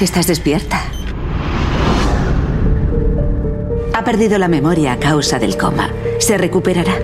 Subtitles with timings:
[0.00, 0.80] Estás despierta.
[3.92, 5.90] Ha perdido la memoria a causa del coma.
[6.18, 6.94] Se recuperará.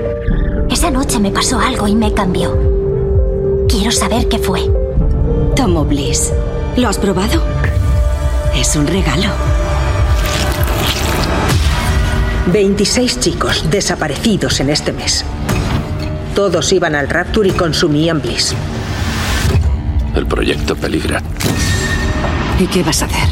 [0.71, 2.57] Esa noche me pasó algo y me cambió.
[3.69, 4.71] Quiero saber qué fue.
[5.55, 6.33] Tomo Bliss.
[6.79, 7.43] ¿Lo has probado?
[8.55, 9.29] Es un regalo.
[12.51, 15.23] 26 chicos desaparecidos en este mes.
[16.35, 18.55] Todos iban al Rapture y consumían Bliss.
[20.15, 21.21] El proyecto peligra.
[22.59, 23.29] ¿Y qué vas a hacer?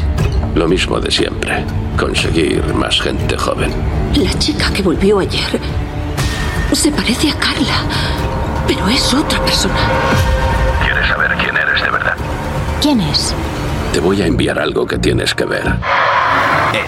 [0.53, 1.63] Lo mismo de siempre.
[1.97, 3.71] Conseguir más gente joven.
[4.15, 5.59] La chica que volvió ayer
[6.71, 7.83] se parece a Carla,
[8.67, 9.75] pero es otra persona.
[10.83, 12.15] ¿Quieres saber quién eres de verdad?
[12.81, 13.33] ¿Quién es?
[13.93, 15.63] Te voy a enviar algo que tienes que ver.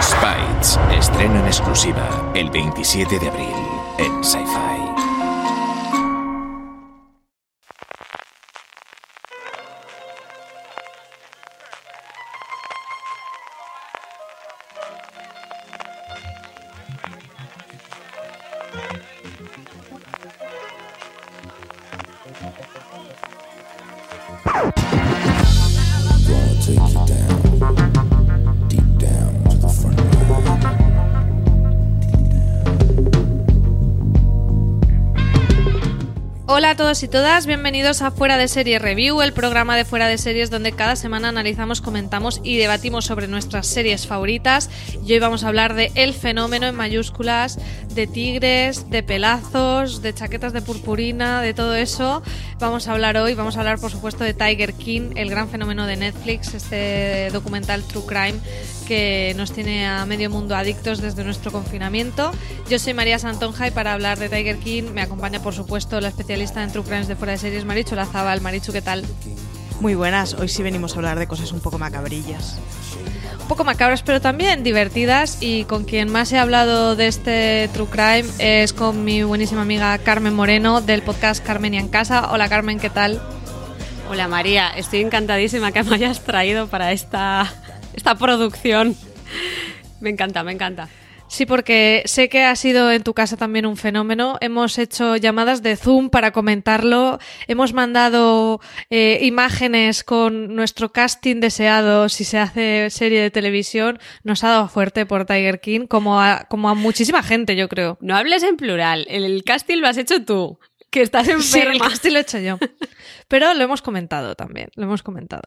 [0.01, 3.55] Spites, estreno en exclusiva el 27 de abril
[3.97, 4.86] en Sci-Fi.
[36.97, 40.49] Todos y todas, bienvenidos a Fuera de Series Review, el programa de Fuera de Series
[40.49, 44.71] donde cada semana analizamos, comentamos y debatimos sobre nuestras series favoritas.
[45.05, 47.59] Y hoy vamos a hablar de El Fenómeno en mayúsculas,
[47.93, 52.23] de tigres, de pelazos, de chaquetas de purpurina, de todo eso.
[52.57, 55.85] Vamos a hablar hoy, vamos a hablar por supuesto de Tiger King, el gran fenómeno
[55.85, 58.39] de Netflix, este documental True Crime
[58.87, 62.31] que nos tiene a medio mundo adictos desde nuestro confinamiento.
[62.69, 66.07] Yo soy María Santonja y para hablar de Tiger King me acompaña por supuesto la
[66.07, 68.39] especialista en True Crimes de fuera de series Marichu Lazabal.
[68.41, 69.03] Marichu, ¿qué tal?
[69.81, 72.59] Muy buenas, hoy sí venimos a hablar de cosas un poco macabrillas.
[73.41, 75.37] Un poco macabras, pero también divertidas.
[75.39, 79.97] Y con quien más he hablado de este True Crime es con mi buenísima amiga
[79.99, 82.31] Carmen Moreno del podcast Carmen y en Casa.
[82.31, 83.21] Hola Carmen, ¿qué tal?
[84.09, 87.53] Hola María, estoy encantadísima que me hayas traído para esta,
[87.97, 88.95] esta producción.
[89.99, 90.87] Me encanta, me encanta.
[91.29, 94.37] Sí, porque sé que ha sido en tu casa también un fenómeno.
[94.39, 97.19] Hemos hecho llamadas de Zoom para comentarlo.
[97.47, 103.99] Hemos mandado eh, imágenes con nuestro casting deseado si se hace serie de televisión.
[104.23, 107.97] Nos ha dado fuerte por Tiger King, como a, como a muchísima gente, yo creo.
[107.99, 109.05] No hables en plural.
[109.09, 110.59] El casting lo has hecho tú,
[110.97, 111.89] que estás enferma.
[112.01, 112.57] Sí, el lo he hecho yo.
[113.27, 115.43] Pero lo hemos comentado también, lo hemos comentado.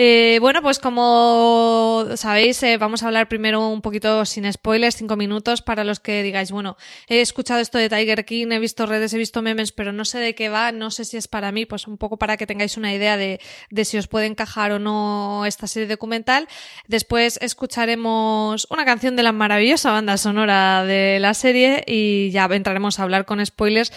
[0.00, 5.16] Eh, bueno, pues como sabéis, eh, vamos a hablar primero un poquito sin spoilers, cinco
[5.16, 6.76] minutos, para los que digáis, bueno,
[7.08, 10.20] he escuchado esto de Tiger King, he visto redes, he visto memes, pero no sé
[10.20, 12.76] de qué va, no sé si es para mí, pues un poco para que tengáis
[12.76, 13.40] una idea de,
[13.70, 16.46] de si os puede encajar o no esta serie documental.
[16.86, 23.00] Después escucharemos una canción de la maravillosa banda sonora de la serie y ya entraremos
[23.00, 23.92] a hablar con spoilers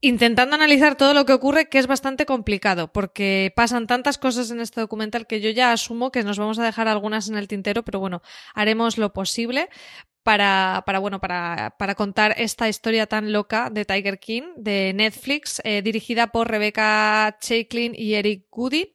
[0.00, 4.60] intentando analizar todo lo que ocurre, que es bastante complicado, porque pasan tantas cosas en
[4.60, 7.84] este documental que yo ya asumo que nos vamos a dejar algunas en el tintero,
[7.84, 8.22] pero bueno,
[8.54, 9.68] haremos lo posible
[10.22, 15.60] para, para bueno, para, para contar esta historia tan loca de Tiger King, de Netflix,
[15.64, 18.94] eh, dirigida por Rebecca Chaiklin y Eric Goody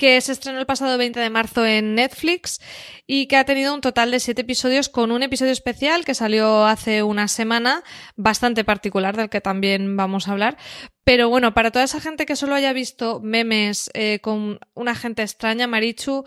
[0.00, 2.58] que se estrenó el pasado 20 de marzo en Netflix
[3.06, 6.64] y que ha tenido un total de siete episodios con un episodio especial que salió
[6.64, 7.84] hace una semana,
[8.16, 10.56] bastante particular del que también vamos a hablar.
[11.04, 15.20] Pero bueno, para toda esa gente que solo haya visto memes eh, con una gente
[15.20, 16.24] extraña, Marichu,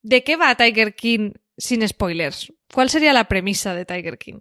[0.00, 2.50] ¿de qué va Tiger King sin spoilers?
[2.72, 4.40] ¿Cuál sería la premisa de Tiger King?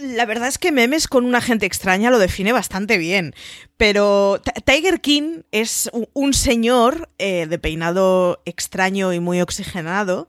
[0.00, 3.34] La verdad es que memes con una gente extraña lo define bastante bien.
[3.76, 10.26] Pero Tiger King es un señor eh, de peinado extraño y muy oxigenado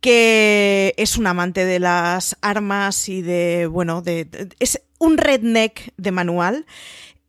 [0.00, 4.28] que es un amante de las armas y de, bueno, de,
[4.60, 6.66] es un redneck de manual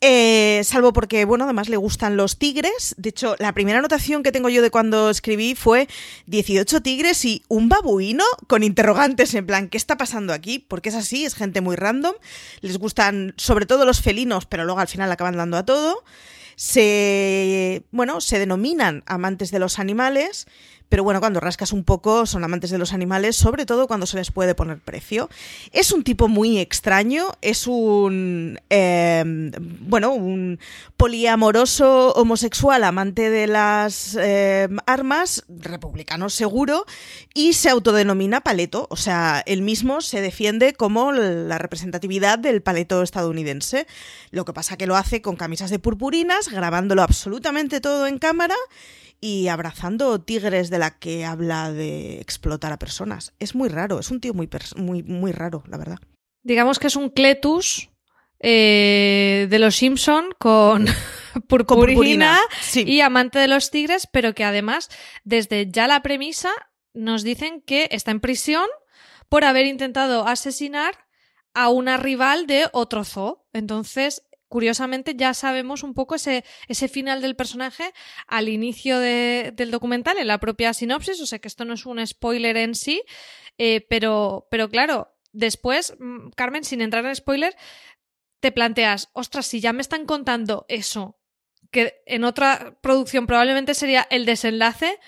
[0.01, 2.95] eh, salvo porque, bueno, además le gustan los tigres.
[2.97, 5.87] De hecho, la primera anotación que tengo yo de cuando escribí fue
[6.27, 10.59] 18 tigres y un babuino con interrogantes en plan, ¿qué está pasando aquí?
[10.59, 12.15] Porque es así, es gente muy random.
[12.61, 16.03] Les gustan sobre todo los felinos, pero luego al final acaban dando a todo.
[16.55, 20.45] se, bueno, se denominan amantes de los animales,
[20.89, 24.17] pero bueno, cuando rascas un poco son amantes de los animales, sobre todo cuando se
[24.17, 25.29] les puede poner precio.
[25.71, 29.23] Es un tipo muy extraño, es un, eh,
[29.81, 30.59] bueno, un
[30.97, 36.85] poliamoroso homosexual amante de las eh, armas, republicano seguro,
[37.35, 43.03] y se autodenomina paleto, o sea, él mismo se defiende como la representatividad del paleto
[43.03, 43.85] estadounidense.
[44.31, 48.55] Lo que pasa que lo hace con camisas de purpurinas, grabándolo absolutamente todo en cámara
[49.21, 53.33] y abrazando tigres de la que habla de explotar a personas.
[53.39, 55.99] Es muy raro, es un tío muy, muy, muy raro, la verdad.
[56.43, 57.89] Digamos que es un Cletus
[58.39, 60.85] eh, de los Simpson con
[61.47, 62.39] purpurina,
[62.73, 64.89] y amante de los tigres, pero que además,
[65.25, 66.51] desde ya la premisa,
[66.93, 68.65] nos dicen que está en prisión
[69.27, 71.05] por haber intentado asesinar
[71.53, 73.45] a una rival de otro zoo.
[73.51, 76.43] Entonces, curiosamente ya sabemos un poco ese,
[76.89, 77.93] final del personaje
[78.27, 82.05] al inicio del documental, en la propia sinopsis, o sea que esto no es un
[82.05, 83.03] spoiler en sí,
[83.57, 87.55] eh, pero, pero claro, después, mm, Carmen, sin entrar en spoiler,
[88.39, 91.19] te planteas, ostras, si ya me están contando eso,
[91.71, 94.99] que en otra producción probablemente sería el desenlace,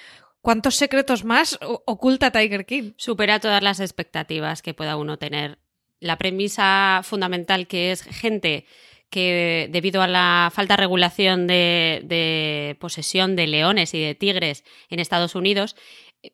[0.42, 2.94] ¿cuántos secretos más oculta Tiger King?
[2.98, 5.58] Supera todas las expectativas que pueda uno tener.
[6.00, 8.66] La premisa fundamental que es gente
[9.12, 15.00] que debido a la falta de regulación de, posesión de leones y de tigres en
[15.00, 15.76] Estados Unidos,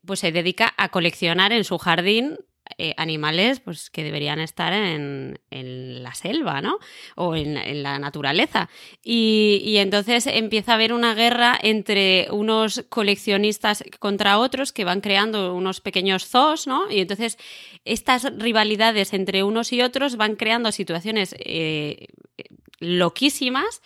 [0.05, 2.37] pues se dedica a coleccionar en su jardín
[2.77, 6.77] eh, animales pues, que deberían estar en, la selva, ¿no?
[7.15, 8.69] O en, la naturaleza.
[9.03, 15.55] Y, entonces empieza a haber una guerra entre unos coleccionistas contra otros que van creando
[15.55, 16.91] unos pequeños zoos, ¿no?
[16.91, 17.37] Y entonces
[17.85, 22.07] estas rivalidades entre unos y otros van creando situaciones eh,
[22.79, 23.81] loquísimas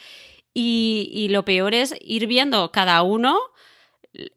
[0.54, 3.40] y, lo peor es ir viendo cada uno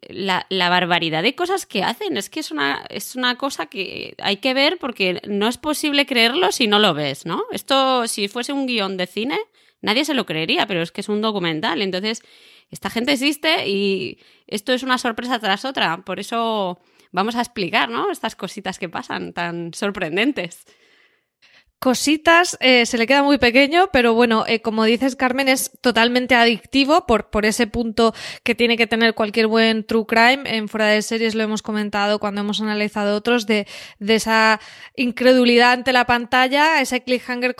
[0.08, 2.16] la, barbaridad de cosas que hacen.
[2.16, 6.06] Es que es una, es una cosa que hay que ver porque no es posible
[6.06, 7.44] creerlo si no lo ves, ¿no?
[7.50, 9.38] Esto, si fuese un guion de cine,
[9.82, 11.82] nadie se lo creería, pero es que es un documental.
[11.82, 12.22] Entonces,
[12.70, 16.04] esta gente existe y esto es una sorpresa tras otra.
[16.04, 16.78] Por eso
[17.10, 18.12] vamos a explicar, ¿no?
[18.12, 20.64] Estas cositas que pasan tan sorprendentes
[21.84, 26.34] cositas, eh, se le queda muy pequeño, pero bueno, eh, como dices Carmen, es totalmente
[26.34, 30.44] adictivo por, por ese punto que tiene que tener cualquier buen true crime.
[30.46, 33.66] En fuera de series lo hemos comentado cuando hemos analizado otros, de,
[33.98, 34.60] de esa
[34.96, 37.54] incredulidad ante la pantalla, ese cliffhanger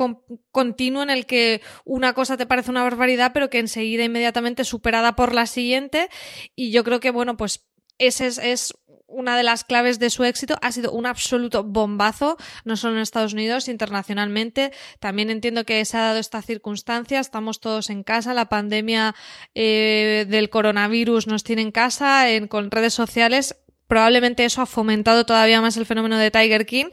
[0.51, 5.17] continuo en el que una cosa te parece una barbaridad, pero que enseguida inmediatamente superada
[5.17, 6.09] por la siguiente.
[6.57, 7.67] Y yo creo que, bueno, pues
[7.99, 8.75] ese es
[9.15, 13.01] una de las claves de su éxito ha sido un absoluto bombazo, no solo en
[13.01, 14.73] Estados Unidos, internacionalmente.
[15.01, 19.15] También entiendo que se ha dado esta circunstancia, estamos todos en casa, la pandemia
[19.55, 23.57] eh, del coronavirus nos tiene en casa, en, con redes sociales.
[23.87, 26.87] Probablemente eso ha fomentado todavía más el fenómeno de Tiger King,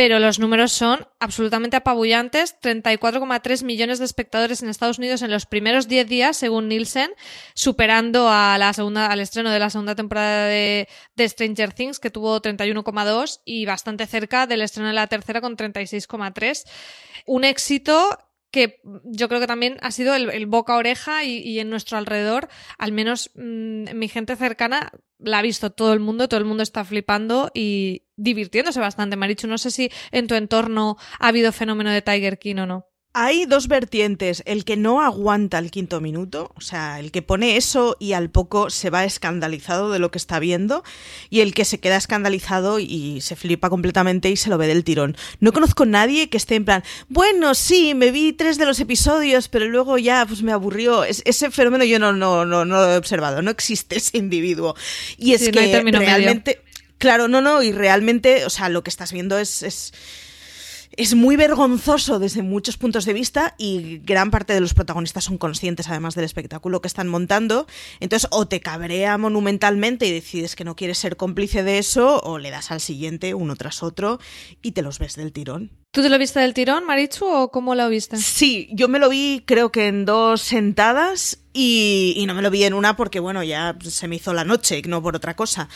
[0.00, 2.56] pero los números son absolutamente apabullantes.
[2.62, 7.10] 34,3 millones de espectadores en Estados Unidos en los primeros 10 días, según Nielsen,
[7.52, 12.08] superando a la segunda, al estreno de la segunda temporada de, de Stranger Things, que
[12.08, 16.64] tuvo 31,2 y bastante cerca del estreno de la tercera con 36,3.
[17.26, 18.08] Un éxito
[18.50, 22.48] que yo creo que también ha sido el, boca oreja y, en nuestro alrededor,
[22.78, 26.62] al menos mm, mi gente cercana la ha visto todo el mundo, todo el mundo
[26.62, 29.16] está flipando y divirtiéndose bastante.
[29.16, 32.89] Marichu, no sé si en tu entorno ha habido fenómeno de Tiger King o no.
[33.12, 37.56] Hay dos vertientes, el que no aguanta el quinto minuto, o sea, el que pone
[37.56, 40.84] eso y al poco se va escandalizado de lo que está viendo,
[41.28, 44.84] y el que se queda escandalizado y se flipa completamente y se lo ve del
[44.84, 45.16] tirón.
[45.40, 48.78] No conozco a nadie que esté en plan, bueno, sí, me vi tres de los
[48.78, 51.02] episodios, pero luego ya pues me aburrió.
[51.02, 54.76] ese fenómeno yo no, no, no, no, lo he observado, no existe ese individuo.
[55.18, 56.62] Y es que realmente...
[56.98, 59.94] Claro, no, no, y realmente, o sea, lo que estás viendo es, es
[60.96, 65.38] es muy vergonzoso desde muchos puntos de vista y gran parte de los protagonistas son
[65.38, 67.66] conscientes además del espectáculo que están montando.
[68.00, 72.38] Entonces o te cabrea monumentalmente y decides que no quieres ser cómplice de eso o
[72.38, 74.18] le das al siguiente uno tras otro
[74.62, 75.79] y te los ves del tirón.
[75.92, 78.16] ¿Tú te lo viste del tirón, Marichu, o cómo lo viste?
[78.16, 82.62] Sí, yo me lo vi creo que en dos sentadas y, no me lo vi
[82.62, 85.68] en una porque, bueno, ya se me hizo la noche, no por otra cosa.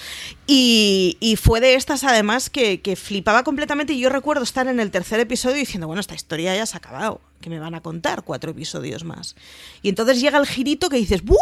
[0.46, 3.94] Y, fue de estas, además, que, flipaba completamente.
[3.94, 6.78] Y yo recuerdo estar en el tercer episodio diciendo, bueno, esta historia ya se ha
[6.78, 9.34] acabado, que me van a contar cuatro episodios más.
[9.82, 11.36] Y entonces llega el girito que dices, ¡buh!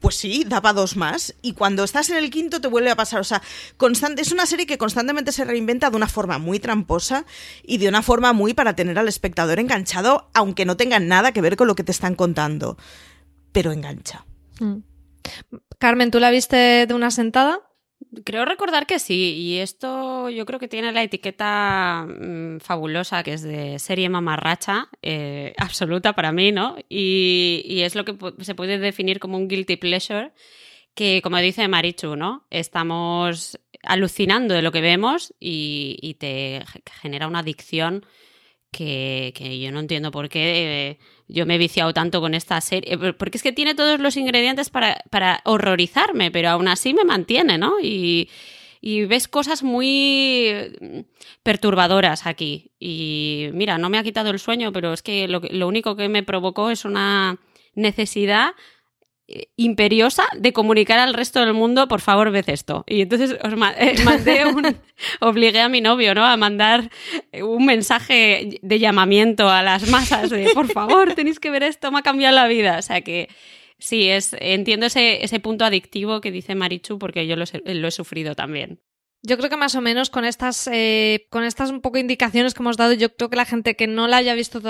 [0.00, 1.34] Pues sí, daba dos más.
[1.42, 3.20] Y cuando estás en el quinto te vuelve a pasar.
[3.20, 3.42] O sea,
[3.76, 7.24] constante, es una serie que constantemente se reinventa de una forma muy tramposa
[7.62, 11.40] y de una forma muy para tener al espectador enganchado, aunque no tenga nada que
[11.40, 12.76] ver con lo que te están contando.
[13.52, 14.26] pero engancha.
[14.60, 14.82] Mm.
[15.78, 17.60] Carmen, ¿tú la viste de una sentada?
[18.24, 23.32] Creo recordar que sí, y esto yo creo que tiene la etiqueta mm, fabulosa que
[23.32, 26.76] es de serie mamarracha, eh, absoluta para mí, ¿no?
[26.88, 30.32] Y, y es lo que se puede definir como un guilty pleasure,
[30.94, 32.46] que como dice Marichu, ¿no?
[32.50, 36.64] Estamos alucinando de lo que vemos y, y te
[37.00, 38.06] genera una adicción
[38.70, 42.60] que, que, yo no entiendo por qué eh, yo me he viciado tanto con esta
[42.60, 46.94] serie, eh, porque es que tiene todos los ingredientes para, para horrorizarme, pero aún así
[46.94, 47.80] me mantiene, ¿no?
[47.80, 48.28] Y,
[48.80, 50.52] y ves cosas muy
[51.42, 52.72] perturbadoras aquí.
[52.78, 56.08] Y mira, no me ha quitado el sueño, pero es que lo, lo único que
[56.08, 57.38] me provocó es una
[57.74, 58.54] necesidad
[59.56, 62.84] imperiosa de comunicar al resto del mundo, por favor, ved esto.
[62.86, 64.76] Y entonces os eh, mandé un,
[65.20, 66.24] obligué a mi novio, ¿no?
[66.24, 66.90] A mandar
[67.42, 71.98] un mensaje de llamamiento a las masas de, por favor, tenéis que ver esto, me
[71.98, 72.78] ha cambiado la vida.
[72.78, 73.28] O sea que
[73.78, 77.92] sí, es, entiendo ese, ese punto adictivo que dice Marichu porque yo lo, lo he
[77.92, 78.80] sufrido también.
[79.22, 82.62] Yo creo que más o menos con estas, eh, con estas un poco indicaciones que
[82.62, 84.60] hemos dado, yo creo que la gente que no la haya visto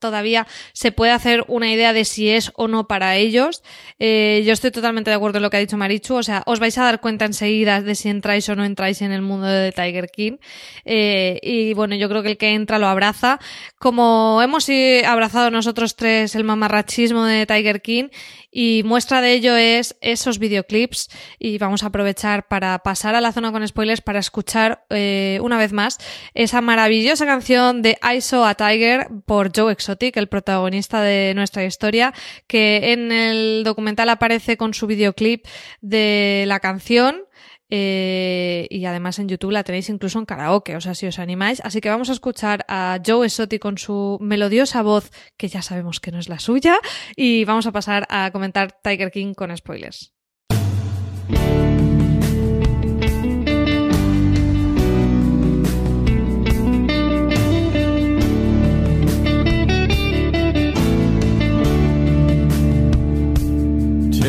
[0.00, 3.62] todavía se puede hacer una idea de si es o no para ellos.
[3.98, 6.58] Eh, yo estoy totalmente de acuerdo en lo que ha dicho Marichu, o sea, os
[6.58, 9.72] vais a dar cuenta enseguida de si entráis o no entráis en el mundo de
[9.72, 10.38] Tiger King.
[10.84, 13.38] Eh, y bueno, yo creo que el que entra lo abraza.
[13.78, 14.68] Como hemos
[15.06, 18.08] abrazado nosotros tres el mamarrachismo de Tiger King,
[18.52, 23.32] y muestra de ello es esos videoclips, y vamos a aprovechar para pasar a la
[23.32, 25.98] zona con spoilers para escuchar eh, una vez más
[26.34, 31.64] esa maravillosa canción de I Saw a Tiger por Joe Exotic, el protagonista de nuestra
[31.64, 32.12] historia,
[32.46, 35.46] que en el documental aparece con su videoclip
[35.80, 37.24] de la canción.
[37.72, 41.60] Eh, y además en YouTube la tenéis incluso en karaoke, o sea, si os animáis.
[41.64, 46.00] Así que vamos a escuchar a Joe Exotic con su melodiosa voz, que ya sabemos
[46.00, 46.78] que no es la suya,
[47.14, 50.12] y vamos a pasar a comentar Tiger King con spoilers.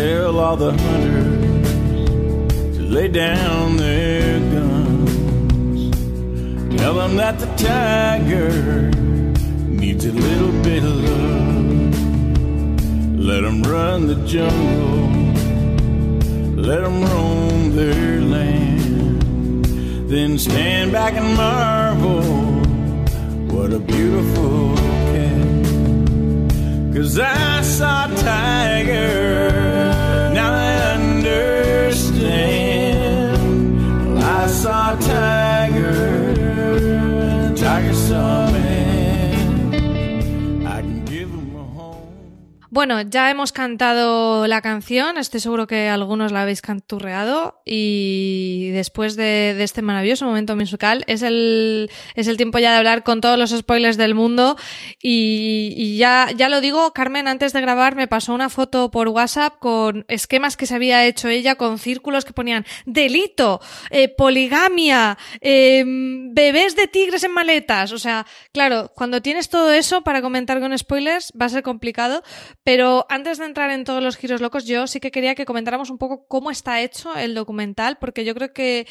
[0.02, 1.68] Tell all the hunters
[2.76, 5.82] to lay down their guns.
[6.76, 8.50] Tell them that the tiger
[9.82, 12.00] needs a little bit of love.
[13.30, 15.08] Let them run the jungle,
[16.70, 19.22] let them roam their land.
[20.10, 22.24] Then stand back and marvel,
[23.54, 24.76] what a beautiful
[25.12, 25.66] cat.
[26.96, 29.71] Cause I saw a tiger,
[42.82, 49.16] Bueno, ya hemos cantado la canción, estoy seguro que algunos la habéis canturreado y después
[49.16, 53.38] de, este maravilloso momento musical es el, es el tiempo ya de hablar con todos
[53.38, 54.58] los spoilers del mundo
[55.00, 59.60] y, ya, ya lo digo, Carmen antes de grabar me pasó una foto por WhatsApp
[59.60, 63.62] con esquemas que se había hecho ella con círculos que ponían delito,
[63.92, 70.02] eh, poligamia, eh, bebés de tigres en maletas, o sea, claro, cuando tienes todo eso
[70.02, 72.24] para comentar con spoilers va a ser complicado,
[73.10, 75.98] antes de entrar en todos los giros locos, yo sí que quería que comentáramos un
[75.98, 78.88] poco cómo está hecho el documental, porque yo creo que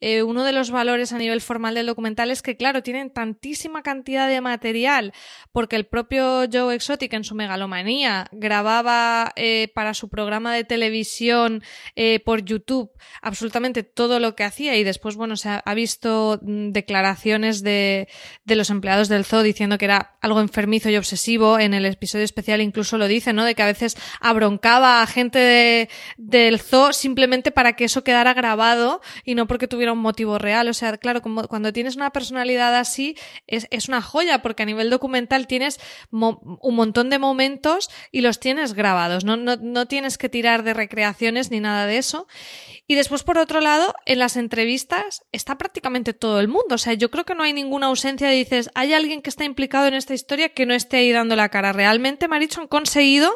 [0.00, 3.82] eh, uno de los valores a nivel formal del documental es que, claro, tienen tantísima
[3.82, 5.12] cantidad de material,
[5.52, 11.62] porque el propio Joe Exotic en su megalomanía grababa eh, para su programa de televisión
[11.96, 16.40] eh, por YouTube absolutamente todo lo que hacía y después, bueno, se ha, ha visto
[16.42, 18.08] mm, declaraciones de,
[18.44, 21.58] de los empleados del zoo diciendo que era algo enfermizo y obsesivo.
[21.58, 23.44] En el episodio especial incluso lo dice, ¿no?
[23.44, 28.32] De que a veces abroncaba a gente de, del zoo simplemente para que eso quedara
[28.32, 30.68] grabado y no porque tuviera un motivo real.
[30.68, 34.66] O sea, claro, como cuando tienes una personalidad así, es, es una joya, porque a
[34.66, 39.24] nivel documental tienes mo un montón de momentos y los tienes grabados.
[39.24, 42.26] No, no, no tienes que tirar de recreaciones ni nada de eso.
[42.90, 46.74] Y después, por otro lado, en las entrevistas está prácticamente todo el mundo.
[46.74, 49.44] O sea, yo creo que no hay ninguna ausencia de dices, hay alguien que está
[49.44, 51.72] implicado en esta historia que no esté ahí dando la cara.
[51.72, 53.30] Realmente, Maricho, han conseguido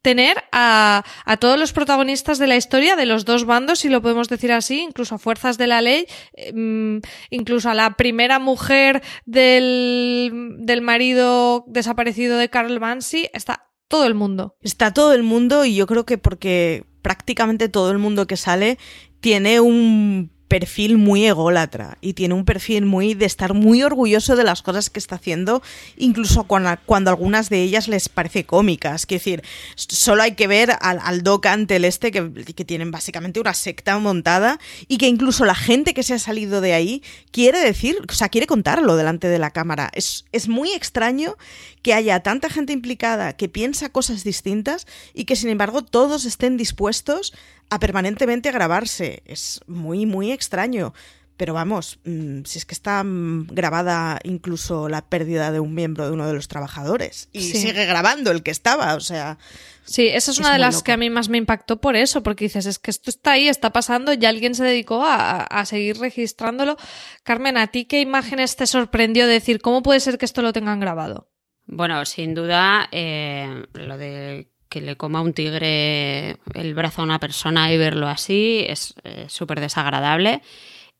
[0.00, 4.00] tener a, a todos los protagonistas de la historia de los dos bandos, si lo
[4.00, 7.00] podemos decir así, incluso a fuerzas de la ley, eh,
[7.30, 14.14] incluso a la primera mujer del, del marido desaparecido de Carl Bansi, está todo el
[14.14, 14.56] mundo.
[14.62, 18.78] Está todo el mundo y yo creo que porque prácticamente todo el mundo que sale
[19.20, 24.42] tiene un perfil muy ególatra y tiene un perfil muy de estar muy orgulloso de
[24.42, 25.62] las cosas que está haciendo,
[25.96, 26.70] incluso cuando,
[27.08, 29.06] algunas de ellas les parece cómicas.
[29.06, 29.42] Quiero decir,
[29.76, 33.96] solo hay que ver al, al Doc Antel este que, que tienen básicamente una secta
[33.98, 38.12] montada y que incluso la gente que se ha salido de ahí quiere decir, o
[38.12, 39.88] sea, quiere contarlo delante de la cámara.
[39.94, 41.36] Es, es muy extraño
[41.82, 46.56] que haya tanta gente implicada que piensa cosas distintas y que sin embargo todos estén
[46.56, 47.32] dispuestos
[47.70, 49.22] a permanentemente grabarse.
[49.26, 50.92] Es muy, muy extraño.
[51.36, 56.04] Pero vamos, mmm, si es que está mmm, grabada incluso la pérdida de un miembro
[56.04, 57.30] de uno de los trabajadores.
[57.32, 57.56] Y Sí.
[57.62, 59.38] sigue grabando el que estaba, o sea.
[59.86, 60.84] Sí, esa es una de las loco.
[60.84, 63.48] que a mí más me impactó por eso, porque dices, es que esto está ahí,
[63.48, 66.76] está pasando, y alguien se dedicó a, a seguir registrándolo.
[67.22, 70.52] Carmen, ¿a ti qué imágenes te sorprendió de decir, cómo puede ser que esto lo
[70.52, 71.29] tengan grabado?
[71.72, 77.20] Bueno, sin duda, eh, lo de que le coma un tigre el brazo a una
[77.20, 80.42] persona y verlo así es eh, súper desagradable.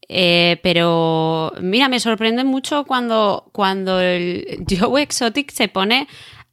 [0.09, 6.07] Eh, pero mira, me sorprende mucho cuando, cuando el Joe Exotic se pone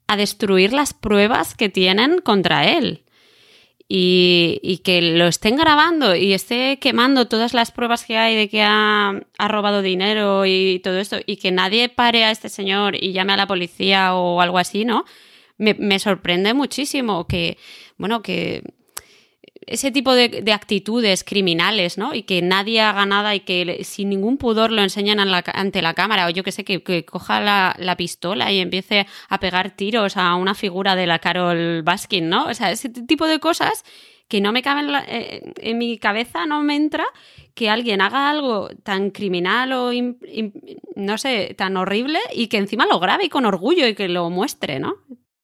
[0.07, 3.03] a destruir las pruebas que tienen contra él.
[3.89, 8.49] Y, y que lo estén grabando y esté quemando todas las pruebas que hay de
[8.49, 13.01] que ha, ha robado dinero y todo esto, y que nadie pare a este señor
[13.01, 15.05] y llame a la policía o algo así, ¿no?
[15.57, 17.57] Me, me sorprende muchísimo que,
[17.97, 18.61] bueno, que
[19.67, 22.13] ese tipo de, de actitudes criminales, ¿no?
[22.13, 26.25] Y que nadie haga nada y que sin ningún pudor lo enseñan ante la cámara,
[26.25, 30.35] o yo que sé, que, coja la, la pistola y empiece a pegar tiros a
[30.35, 32.45] una figura de la Carol Baskin, ¿no?
[32.45, 33.83] O sea, ese tipo de cosas
[34.29, 37.05] que no me caben en, eh, en mi cabeza, no me entra
[37.53, 39.91] que alguien haga algo tan criminal o,
[40.95, 44.29] no sé, tan horrible y que encima lo grabe y con orgullo y que lo
[44.29, 44.97] muestre, ¿no?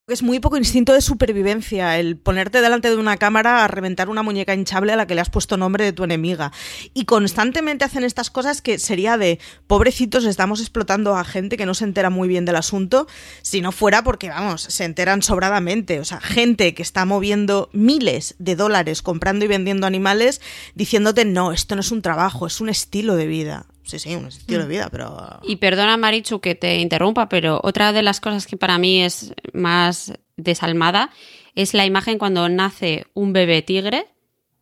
[0.09, 4.21] Es muy poco instinto de supervivencia el ponerte delante de una cámara a reventar una
[4.21, 6.51] muñeca hinchable a la que le has puesto nombre de tu enemiga.
[6.93, 11.73] Y constantemente hacen estas cosas que sería de pobrecitos, estamos explotando a gente que no
[11.73, 13.07] se entera muy bien del asunto,
[13.43, 16.01] si no fuera porque, vamos, se enteran sobradamente.
[16.01, 20.41] O sea, gente que está moviendo miles de dólares comprando y vendiendo animales
[20.75, 23.67] diciéndote, no, esto no es un trabajo, es un estilo de vida.
[23.83, 25.39] Sí, sí, un estilo de vida, pero...
[25.43, 29.33] Y perdona, Marichu, que te interrumpa, pero otra de las cosas que para mí es
[29.53, 31.09] más desalmada
[31.55, 34.07] es la imagen cuando nace un bebé tigre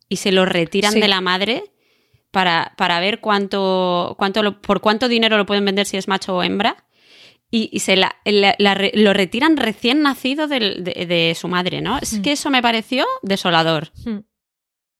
[0.09, 0.99] y se lo retiran Sí.
[0.99, 1.63] de la madre
[2.31, 6.35] para, para ver cuánto, cuánto lo- por cuánto dinero lo pueden vender si es macho
[6.35, 6.85] o hembra.
[7.53, 11.81] Y, y se la, la- la re- lo retiran recién nacido de, de su madre,
[11.81, 11.97] ¿no?
[11.99, 12.21] Es Mm.
[12.21, 13.91] que eso me pareció desolador.
[14.05, 14.19] Hmm.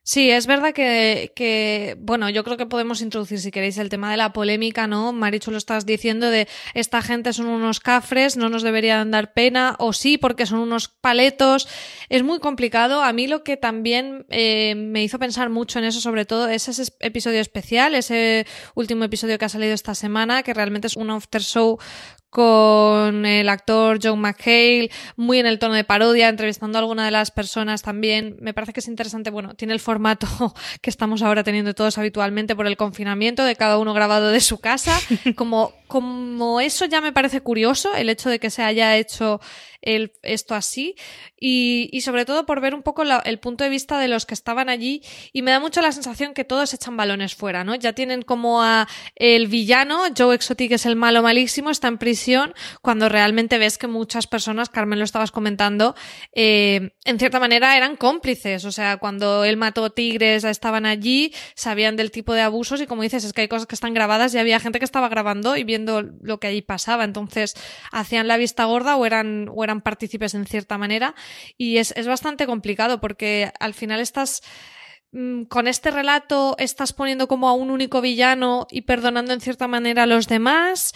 [0.04, 4.10] Sí, es verdad que, que, bueno, yo creo que podemos introducir, si queréis, el tema
[4.10, 5.14] de la polémica, ¿no?
[5.14, 9.76] Marichu lo estás diciendo de esta gente son unos cafres, no nos deberían dar pena,
[9.78, 11.68] o sí, porque son unos paletos.
[12.10, 13.04] Es muy complicado.
[13.04, 16.68] A mí lo que también eh, me hizo pensar mucho en eso, sobre todo, es
[16.68, 21.12] ese episodio especial, ese último episodio que ha salido esta semana, que realmente es un
[21.12, 21.78] after show
[22.32, 27.12] con el actor John McHale, muy en el tono de parodia, entrevistando a alguna de
[27.12, 28.38] las personas también.
[28.40, 30.28] Me parece que es interesante, bueno, tiene el formato
[30.82, 34.60] que estamos ahora teniendo todos habitualmente por el confinamiento, de cada uno grabado de su
[34.60, 34.98] casa.
[35.36, 39.42] Como, como eso ya me parece curioso, el hecho de que se haya hecho
[39.82, 40.96] esto así,
[41.38, 44.70] y, sobre todo por ver un poco el punto de vista de los que estaban
[44.70, 45.02] allí,
[45.34, 47.76] y me da mucho la sensación que todos echan balones fuera, ¿no?
[47.76, 52.54] Ya tienen como a el villano, Joe Exotic es el malo malísimo, está en prisión,
[52.82, 55.96] cuando realmente ves que muchas personas, Carmen lo estabas comentando,
[56.32, 61.98] eh, en cierta manera eran cómplices, o sea, cuando él mató tigres estaban allí, sabían
[61.98, 64.38] del tipo de abusos y como dices, es que hay cosas que están grabadas y
[64.38, 67.56] había gente que estaba grabando y viendo lo que allí pasaba, entonces
[67.92, 71.16] hacían la vista gorda o eran, o eran partícipes en cierta manera
[71.58, 74.42] y es, es bastante complicado porque al final estás
[75.12, 79.68] mm, con este relato estás poniendo como a un único villano y perdonando en cierta
[79.68, 80.94] manera a los demás.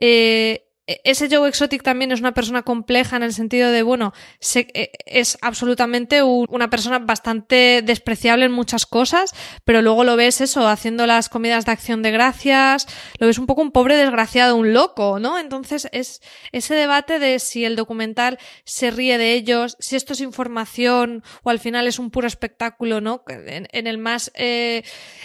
[0.00, 0.67] Eh,
[1.04, 4.90] ese Joe Exotic también es una persona compleja en el sentido de, bueno, se- eh,
[5.06, 9.32] es absolutamente un- una persona bastante despreciable en muchas cosas,
[9.64, 12.86] pero luego lo ves eso, haciendo las comidas de acción de gracias,
[13.18, 15.38] lo ves un poco un pobre desgraciado, un loco, ¿no?
[15.38, 16.22] Entonces es
[16.52, 21.50] ese debate de si el documental se ríe de ellos, si esto es información o
[21.50, 23.22] al final es un puro espectáculo, ¿no?
[23.28, 24.82] En, el más eh,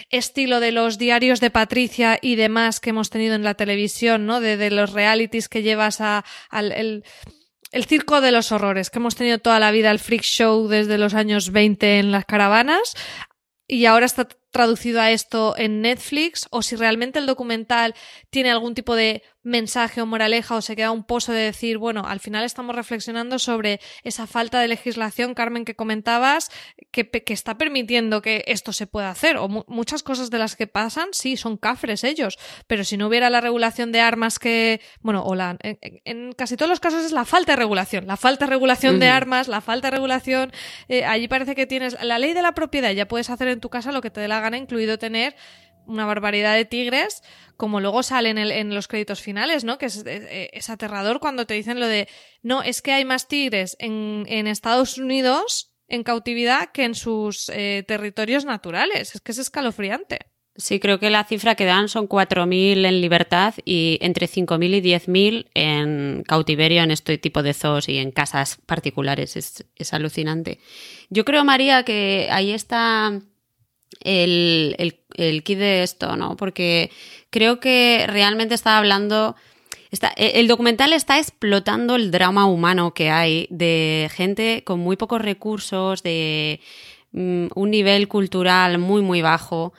[0.10, 4.40] estilo de los diarios de Patricia y demás que hemos tenido en la televisión, ¿no?
[4.42, 7.04] De los realities que llevas a, al el,
[7.72, 10.98] el circo de los horrores que hemos tenido toda la vida, el freak show desde
[10.98, 12.96] los años 20 en las caravanas
[13.68, 17.94] y ahora está traducido a esto en Netflix o si realmente el documental
[18.32, 22.04] tiene algún tipo de mensaje o moraleja o se queda un pozo de decir, bueno,
[22.08, 26.50] al final estamos reflexionando sobre esa falta de legislación, Carmen, que comentabas,
[26.92, 29.38] que, que está permitiendo que esto se pueda hacer.
[29.38, 33.08] O mu muchas cosas de las que pasan, sí, son cafres ellos, pero si no
[33.08, 37.04] hubiera la regulación de armas que, bueno, o la, en, en casi todos los casos
[37.04, 40.52] es la falta de regulación, la falta de regulación de armas, la falta de regulación,
[40.88, 43.70] eh, allí parece que tienes la ley de la propiedad, ya puedes hacer en tu
[43.70, 45.36] casa lo que te dé la gana, incluido tener
[45.88, 47.22] una barbaridad de tigres,
[47.58, 49.78] como luego sale en, el, en los créditos finales, ¿no?
[49.78, 52.08] Que es, aterrador cuando te dicen lo de,
[52.42, 57.84] no, es que hay más tigres en, Estados Unidos en cautividad que en sus eh,
[57.88, 59.16] territorios naturales.
[59.16, 60.20] Es que es escalofriante.
[60.56, 64.82] Sí, creo que la cifra que dan son 4.000 en libertad y entre 5.000 y
[64.82, 69.36] 10.000 en cautiverio en este tipo de zoos y en casas particulares.
[69.36, 70.60] Es, es alucinante.
[71.10, 73.20] Yo creo, María, que ahí está
[74.02, 76.36] el, el, el kit de esto, ¿no?
[76.36, 76.92] Porque
[77.30, 79.36] creo que realmente está hablando.
[79.92, 85.22] Está, el documental está explotando el drama humano que hay de gente con muy pocos
[85.22, 86.60] recursos, de
[87.12, 89.74] um, un nivel cultural muy, muy bajo.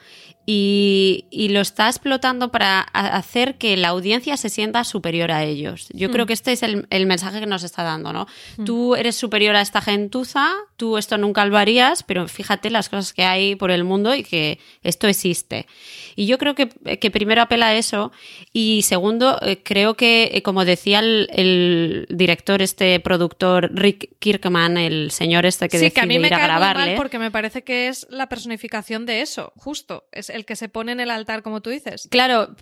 [0.47, 5.89] Y, y, lo está explotando para hacer que la audiencia se sienta superior a ellos.
[5.95, 6.13] Yo mm.
[6.13, 8.27] creo que este es el, el, mensaje que nos está dando, ¿no?
[8.59, 8.65] Mm.
[8.65, 13.13] Tú eres superior a esta gentuza, tú esto nunca lo harías, pero fíjate las cosas
[13.13, 15.67] que hay por el mundo y que esto existe.
[16.17, 18.13] Y yo creo que, que primero apela a eso
[18.53, 24.77] y segundo, eh, creo que, eh, como decía el, el, director, este productor, Rick Kirkman,
[24.77, 26.83] el señor este que sí, decide que a mí me ir a cae grabarle.
[26.83, 30.05] Muy mal porque me parece que es la personificación de eso, justo.
[30.13, 32.09] Es el que se pone en el altar, como tú dices.
[32.11, 32.55] Claro,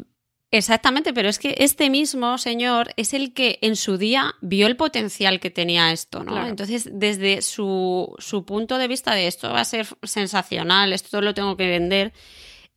[0.54, 4.76] Exactamente, pero es que este mismo señor es el que en su día vio el
[4.76, 6.32] potencial que tenía esto, ¿no?
[6.32, 6.48] Claro.
[6.48, 11.32] Entonces, desde su, su, punto de vista de esto va a ser sensacional, esto lo
[11.32, 12.12] tengo que vender,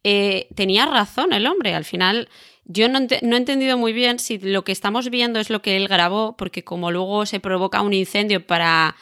[0.06, 1.76] eh, tenía razón el hombre.
[1.76, 2.30] Al final,
[2.64, 5.76] yo no, no, he entendido muy bien si lo que estamos viendo es lo que
[5.76, 8.96] él grabó, porque como luego se provoca un incendio para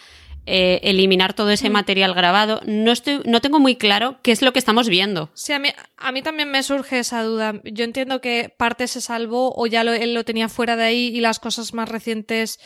[0.45, 2.62] eh, eliminar todo ese material grabado.
[2.65, 5.29] No, estoy, no tengo muy claro qué es lo que estamos viendo.
[5.34, 7.62] Sí, a mí, a mí también me surge esa duda.
[7.63, 11.08] Yo entiendo que parte se salvó o ya lo, él lo tenía fuera de ahí
[11.08, 12.60] y las cosas más recientes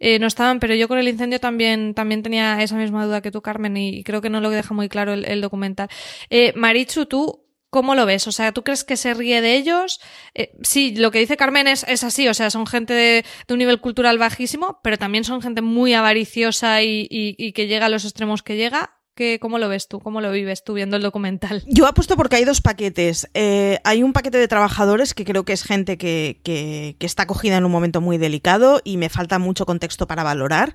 [0.00, 3.30] eh, no estaban, pero yo con el incendio también, también tenía esa misma duda que
[3.30, 5.88] tú, Carmen, y creo que no lo deja muy claro el, el documental.
[6.30, 8.26] Eh, Marichu, tú, ¿Cómo lo ves?
[8.26, 10.00] O sea, ¿tú crees que se ríe de ellos?
[10.34, 13.58] Eh, sí, lo que dice Carmen es, es así, o sea, son gente de, un
[13.58, 18.04] nivel cultural bajísimo, pero también son gente muy avariciosa y, y, que llega a los
[18.04, 18.96] extremos que llega.
[19.14, 20.00] ¿Qué, ¿Cómo lo ves tú?
[20.00, 21.62] ¿Cómo lo vives tú viendo el documental?
[21.66, 23.28] Yo apuesto porque hay dos paquetes.
[23.34, 27.24] Eh, hay un paquete de trabajadores que creo que es gente que, que, que está
[27.24, 30.74] acogida en un momento muy delicado y me falta mucho contexto para valorar.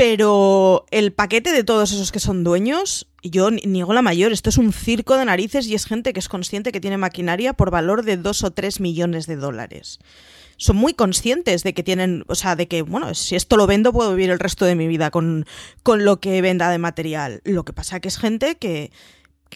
[0.00, 4.32] Pero el paquete de todos esos que son dueños, yo niego la mayor.
[4.32, 7.52] Esto es un circo de narices y es gente que es consciente que tiene maquinaria
[7.52, 9.98] por valor de dos o tres millones de dólares.
[10.56, 13.92] Son muy conscientes de que tienen, o sea, de que, bueno, si esto lo vendo
[13.92, 15.44] puedo vivir el resto de mi vida con,
[15.82, 17.42] con lo que venda de material.
[17.44, 18.92] Lo que pasa que es gente que,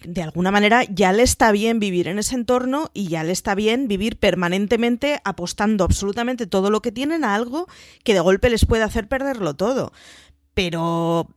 [0.03, 3.55] de alguna manera ya le está bien vivir en ese entorno y ya le está
[3.55, 7.67] bien vivir permanentemente apostando absolutamente todo lo que tienen a algo
[8.03, 9.93] que de golpe les puede hacer perderlo todo
[10.55, 11.29] pero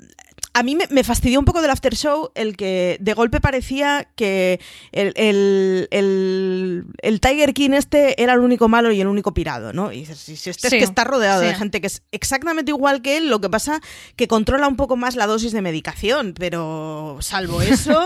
[0.58, 4.60] a mí me, fastidió un poco del after show el que de golpe parecía que
[4.92, 9.72] el, el, el, el, Tiger King este era el único malo y el único pirado,
[9.72, 9.92] ¿no?
[9.92, 11.48] Y dices, si este sí, es que está rodeado sí.
[11.48, 13.82] de gente que es exactamente igual que él, lo que pasa
[14.16, 18.04] que controla un poco más la dosis de medicación, pero salvo eso,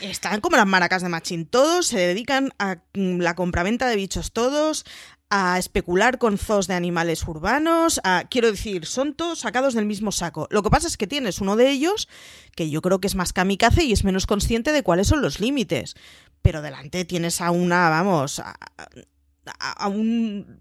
[0.00, 4.86] están como las maracas de machín todos, se dedican a la compraventa de bichos todos,
[5.30, 10.10] a especular con zoos de animales urbanos, a, quiero decir, son todos sacados del mismo
[10.10, 10.48] saco.
[10.50, 12.08] Lo que pasa es que tienes uno de ellos
[12.56, 15.38] que yo creo que es más kamikaze y es menos consciente de cuáles son los
[15.38, 15.94] límites.
[16.42, 20.60] Pero delante tienes a una, vamos, a, un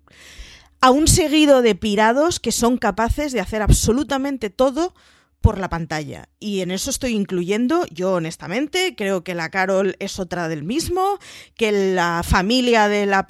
[0.82, 4.94] a un seguido de pirados que son capaces de hacer absolutamente todo
[5.42, 6.30] por la pantalla.
[6.40, 11.18] Y en eso estoy incluyendo, yo honestamente, creo que la Carol es otra del mismo,
[11.56, 13.26] que la familia de la,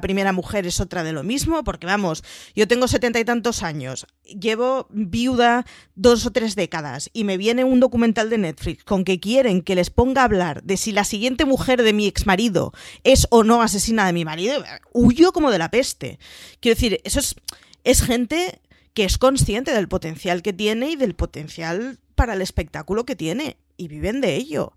[0.00, 4.06] primera mujer es otra de lo mismo, porque vamos, yo tengo setenta y tantos años,
[4.24, 9.20] llevo viuda dos o tres décadas y me viene un documental de Netflix con que
[9.20, 12.72] quieren que les ponga a hablar de si la siguiente mujer de mi exmarido
[13.04, 16.18] es o no asesina de mi marido, huyo como de la peste.
[16.60, 17.36] Quiero decir, eso es,
[17.84, 18.60] es gente
[18.98, 23.56] que es consciente del potencial que tiene y del potencial para el espectáculo que tiene
[23.76, 24.72] y viven de ello.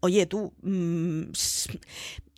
[0.00, 1.26] Oye, tú, mmm,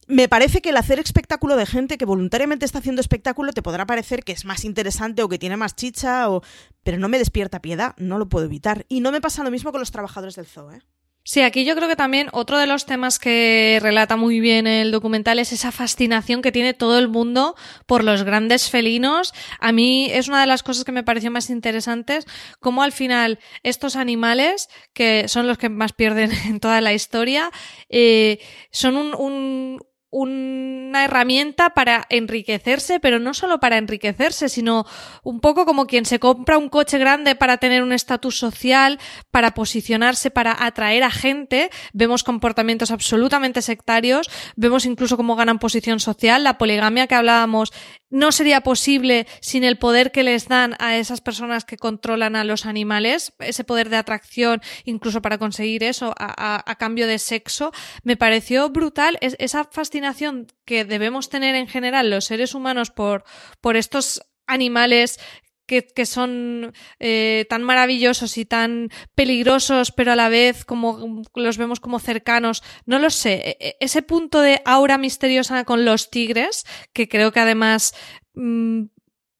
[0.06, 3.86] me parece que el hacer espectáculo de gente que voluntariamente está haciendo espectáculo te podrá
[3.86, 6.42] parecer que es más interesante o que tiene más chicha, o...
[6.82, 8.84] pero no me despierta piedad, no lo puedo evitar.
[8.90, 10.72] Y no me pasa lo mismo con los trabajadores del zoo.
[10.72, 10.82] ¿eh?
[11.28, 14.92] Sí, aquí yo creo que también otro de los temas que relata muy bien el
[14.92, 19.34] documental es esa fascinación que tiene todo el mundo por los grandes felinos.
[19.58, 22.26] A mí es una de las cosas que me pareció más interesantes,
[22.60, 27.50] cómo al final estos animales, que son los que más pierden en toda la historia,
[27.88, 28.38] eh,
[28.70, 34.86] son un, un una herramienta para enriquecerse, pero no solo para enriquecerse, sino
[35.22, 38.98] un poco como quien se compra un coche grande para tener un estatus social,
[39.30, 41.70] para posicionarse, para atraer a gente.
[41.92, 46.44] Vemos comportamientos absolutamente sectarios, vemos incluso cómo ganan posición social.
[46.44, 47.72] La poligamia que hablábamos
[48.10, 52.44] no sería posible sin el poder que les dan a esas personas que controlan a
[52.44, 57.72] los animales, ese poder de atracción, incluso para conseguir eso a, cambio de sexo.
[58.02, 63.24] Me pareció brutal es, esa fascinación que debemos tener en general los seres humanos por,
[63.60, 65.18] por estos animales
[65.66, 71.58] que, que, son eh, tan maravillosos y tan peligrosos, pero a la vez como los
[71.58, 72.62] vemos como cercanos.
[72.84, 73.34] No lo sé.
[73.34, 77.94] E, e, ese punto de aura misteriosa con los tigres, que creo que además
[78.34, 78.84] mmm,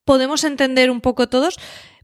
[0.04, 1.58] podemos entender un poco todos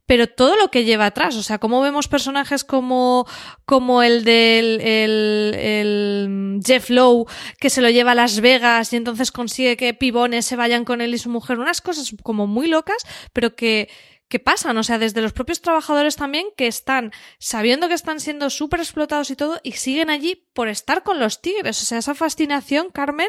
[0.06, 3.26] pero todo lo que lleva atrás, o sea, cómo vemos personajes como,
[3.64, 7.26] como el del el, el Jeff Lowe,
[7.58, 11.00] que se lo lleva a Las Vegas y entonces consigue que pibones se vayan con
[11.00, 12.98] él y su mujer, unas cosas como muy locas,
[13.32, 13.88] pero que,
[14.32, 18.48] que pasan, o sea, desde los propios trabajadores también que están sabiendo que están siendo
[18.48, 21.82] súper explotados y todo y siguen allí por estar con los tigres.
[21.82, 23.28] O sea, esa fascinación, Carmen,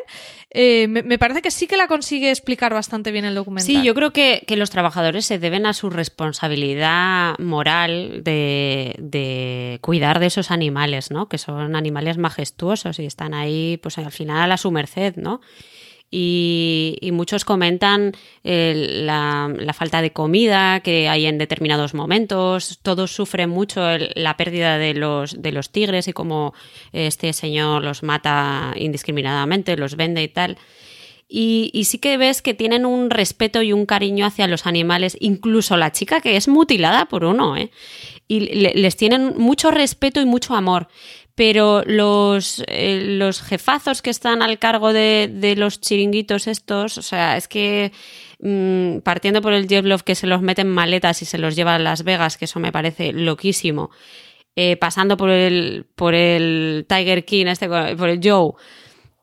[0.50, 3.66] eh, me, me, parece que sí que la consigue explicar bastante bien el documental.
[3.66, 9.80] Sí, yo creo que, que los trabajadores se deben a su responsabilidad moral de, de,
[9.82, 11.28] cuidar de esos animales, ¿no?
[11.28, 15.42] Que son animales majestuosos y están ahí, pues al final a su merced, ¿no?
[16.16, 18.12] Y, muchos comentan
[18.44, 22.80] eh, la, falta de comida que hay en determinados momentos.
[22.84, 23.82] Todos sufren mucho
[24.14, 26.54] la pérdida de los, de los tigres y cómo
[26.92, 30.58] este señor los mata indiscriminadamente, los vende y tal.
[31.28, 35.18] Y, y, sí que ves que tienen un respeto y un cariño hacia los animales,
[35.20, 37.72] incluso la chica que es mutilada por uno, ¿eh?
[38.28, 40.90] Y le, les tienen mucho respeto y mucho amor
[41.36, 47.02] pero los, eh, los jefazos que están al cargo de, de, los chiringuitos estos, o
[47.02, 47.92] sea, es que
[48.40, 51.56] mmm, partiendo por el Jeff Love que se los mete en maletas y se los
[51.56, 53.90] lleva a Las Vegas, que eso me parece loquísimo,
[54.56, 58.54] eh, pasando por el, por el Tiger King, este, por el Joe,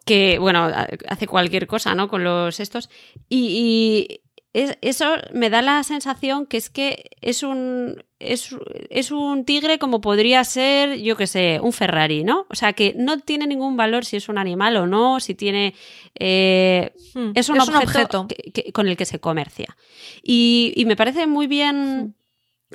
[0.05, 0.69] que, bueno,
[1.09, 2.09] hace cualquier cosa, ¿no?
[2.09, 2.91] Con los estos.
[3.29, 8.55] Y es, eso me da la sensación que es que es un, es,
[8.91, 12.47] es, un tigre como podría ser, yo que sé, un Ferrari, ¿no?
[12.51, 15.75] O sea, que no tiene ningún valor si es un animal o no, si tiene...
[16.19, 18.29] Eh, hmm, es un es objeto, un objeto.
[18.29, 19.77] Que, que, con el que se comercia.
[20.23, 22.01] Y, y me parece muy bien...
[22.01, 22.15] Hmm.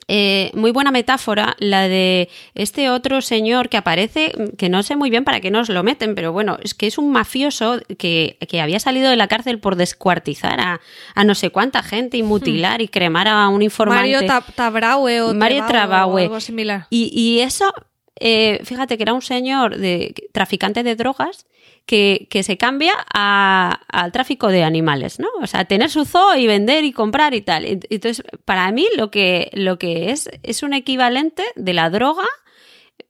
[0.08, 5.10] Eh, muy buena metáfora la de este otro señor que aparece, que no sé muy
[5.10, 8.62] bien para qué nos lo meten, pero bueno, es que es un mafioso que, que
[8.62, 10.82] había salido de la cárcel por descuartizar a,
[11.16, 12.84] a no sé cuánta gente y mutilar hmm.
[12.84, 14.12] y cremar a un informante.
[14.12, 16.88] Mario Tabraue o Mario Trabaue, o algo similar.
[16.90, 17.74] Y, y eso,
[18.20, 21.48] eh, fíjate que era un señor de traficante de drogas
[21.86, 25.28] que, se cambia a, al tráfico de animales, ¿no?
[25.42, 27.66] O sea, tener su zoo y vender y comprar y tal.
[27.66, 32.26] Entonces, para mí lo que, lo que es es un equivalente de la droga,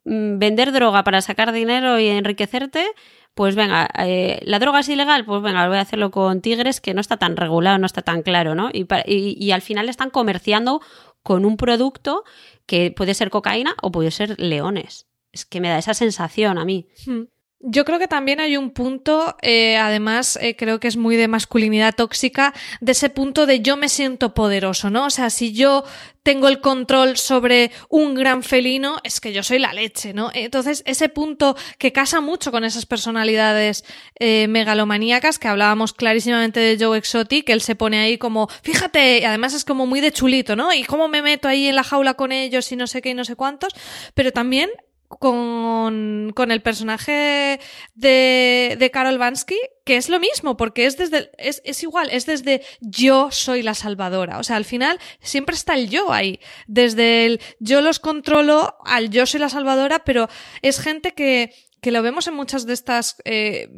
[0.03, 2.85] mm, vender droga para sacar dinero y enriquecerte,
[3.33, 6.93] pues venga, eh, la droga es ilegal, pues venga, voy a hacerlo con tigres que
[6.93, 8.69] no está tan regulado, no está tan claro, ¿no?
[8.71, 10.81] Y, y, y al final están comerciando
[11.21, 12.23] con un producto
[12.65, 15.07] que puede ser cocaína o puede ser leones.
[15.31, 16.88] Es que me da esa sensación a mí.
[17.05, 17.23] Hmm.
[17.59, 21.27] Yo creo que también hay un punto, eh, además eh, creo que es muy de
[21.27, 25.05] masculinidad tóxica, de ese punto de yo me siento poderoso, ¿no?
[25.05, 25.83] O sea, si yo
[26.21, 30.31] tengo el control sobre un gran felino, es que yo soy la leche, ¿no?
[30.33, 33.85] Entonces, ese punto que casa mucho con esas personalidades
[34.19, 39.19] eh, megalomaníacas que hablábamos clarísimamente de Joe Exotic, que él se pone ahí como, fíjate,
[39.19, 40.73] y además es como muy de chulito, ¿no?
[40.73, 43.13] Y cómo me meto ahí en la jaula con ellos y no sé qué y
[43.13, 43.73] no sé cuántos,
[44.13, 44.69] pero también
[45.07, 47.59] con, con, el personaje
[47.93, 52.25] de, de Carol Bansky, que es lo mismo, porque es desde, es, es igual, es
[52.25, 54.39] desde yo soy la salvadora.
[54.39, 56.39] O sea, al final siempre está el yo ahí.
[56.67, 60.27] Desde el yo los controlo al yo soy la salvadora, pero
[60.61, 61.53] es gente que,
[61.85, 63.69] que lo vemos en muchas de estas eh,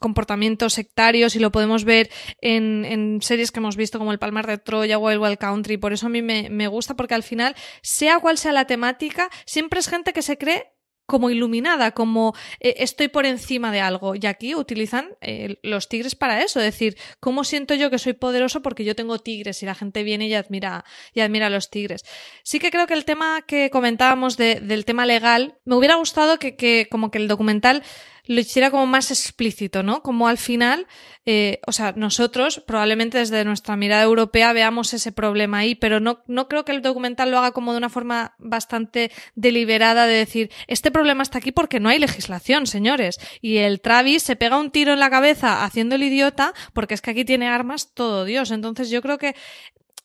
[0.00, 4.58] comportamientos sectarios y lo podemos ver en, series que hemos visto como El Palmar de
[4.58, 5.76] Troya, Wild Wild Country.
[5.76, 9.78] Por eso a mí me gusta, porque al final, sea cual sea la temática, siempre
[9.78, 10.72] es gente que se cree
[11.06, 14.14] como iluminada, como eh, estoy por encima de algo.
[14.14, 18.12] Y aquí utilizan eh, los tigres para eso, es decir, ¿cómo siento yo que soy
[18.14, 21.70] poderoso porque yo tengo tigres y la gente viene y admira, y admira a los
[21.70, 22.04] tigres?
[22.44, 26.38] Sí que creo que el tema que comentábamos de- del tema legal, me hubiera gustado
[26.38, 27.82] que, que como que el documental
[28.24, 30.02] lo hiciera como más explícito, ¿no?
[30.02, 30.86] Como al final,
[31.26, 36.22] eh, o sea, nosotros probablemente desde nuestra mirada europea veamos ese problema ahí, pero no,
[36.28, 40.50] no creo que el documental lo haga como de una forma bastante deliberada de decir,
[40.68, 43.18] este problema está aquí porque no hay legislación, señores.
[43.40, 47.00] Y el Travis se pega un tiro en la cabeza haciendo el idiota porque es
[47.00, 48.52] que aquí tiene armas todo Dios.
[48.52, 49.34] Entonces yo creo que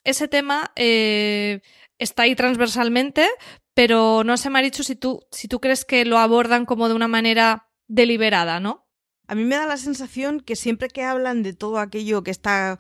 [0.03, 1.62] ese tema eh,
[1.99, 3.27] está ahí transversalmente,
[3.73, 7.08] pero no sé, Marichu, si tú, si tú crees que lo abordan como de una
[7.08, 8.88] manera deliberada, ¿no?
[9.28, 12.78] A mí me da la sensación que siempre que hablan de todo aquello que está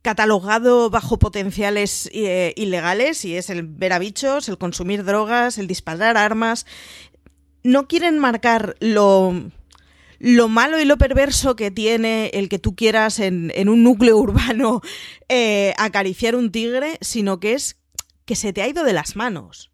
[0.00, 5.68] catalogado bajo potenciales eh, ilegales, y es el ver a bichos, el consumir drogas, el
[5.68, 6.66] disparar armas,
[7.62, 9.32] no quieren marcar lo,
[10.18, 14.16] lo malo y lo perverso que tiene el que tú quieras en, en un núcleo
[14.18, 14.80] urbano
[15.28, 17.76] eh, acariciar un tigre, sino que es
[18.24, 19.71] que se te ha ido de las manos.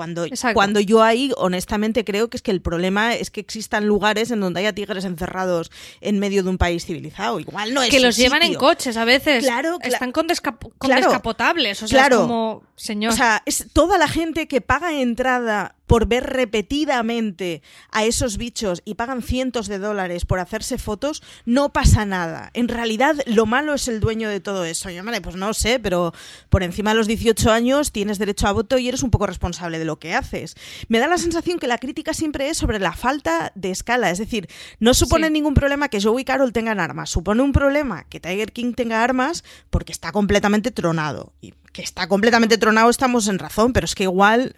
[0.00, 0.54] Cuando, Exacto.
[0.54, 4.40] cuando yo ahí, honestamente, creo que es que el problema es que existan lugares en
[4.40, 7.38] donde haya tigres encerrados en medio de un país civilizado.
[7.38, 9.44] Igual no es que los llevan en coches a veces.
[9.44, 11.02] Claro, cla- Están con, descap- con Claro.
[11.02, 11.82] descapotables.
[11.82, 12.16] O sea, Claro.
[12.16, 13.12] es como, señor.
[13.12, 18.80] O sea, es toda la gente que paga entrada por ver repetidamente a esos bichos
[18.84, 22.50] y pagan cientos de dólares por hacerse fotos, no pasa nada.
[22.54, 24.88] En realidad, lo malo es el dueño de todo eso.
[24.88, 26.14] Yo, hombre, pues no sé, pero
[26.48, 29.80] por encima de los 18 años tienes derecho a voto y eres un poco responsable
[29.80, 30.54] de lo que haces.
[30.86, 34.12] Me da la sensación que la crítica siempre es sobre la falta de escala.
[34.12, 34.48] Es decir,
[34.78, 35.32] no supone Sí.
[35.32, 37.10] ningún problema que Joe y Carol tengan armas.
[37.10, 41.32] Supone un problema que Tiger King tenga armas porque está completamente tronado.
[41.40, 44.54] Y que está completamente tronado estamos en razón, pero es que igual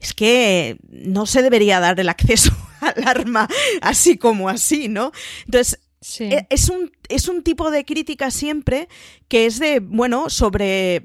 [0.00, 3.48] es que no se debería dar el acceso al arma
[3.82, 5.12] así como así, ¿no?
[5.46, 6.24] Entonces, Sí.
[6.24, 8.88] e- es un, es un tipo de crítica siempre
[9.28, 11.04] que es de, bueno, sobre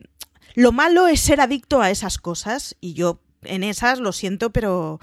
[0.53, 5.01] lo malo es ser adicto a esas cosas y yo en esas lo siento, pero,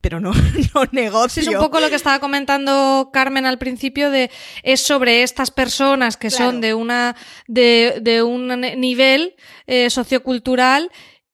[0.00, 0.32] pero no,
[0.74, 1.40] no negocio.
[1.40, 4.28] Es un poco lo que estaba comentando Carmen al principio de
[4.64, 6.46] es sobre estas personas que Claro.
[6.46, 7.14] son de una
[7.46, 9.36] de, de un nivel
[9.68, 10.90] eh, sociocultural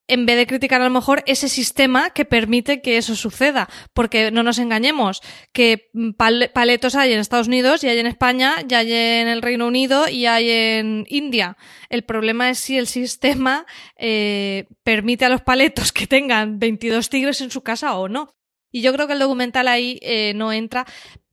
[0.06, 3.68] en vez de criticar a lo mejor ese sistema que permite que eso suceda.
[3.92, 8.56] Porque no nos engañemos, que pal- paletos hay en Estados Unidos y hay en España,
[8.68, 11.56] y hay en el Reino Unido y hay en India.
[11.88, 17.40] El problema es si el sistema eh, permite a los paletos que tengan 22 tigres
[17.40, 18.34] en su casa o no.
[18.70, 20.84] Y yo creo que el documental ahí eh, no entra.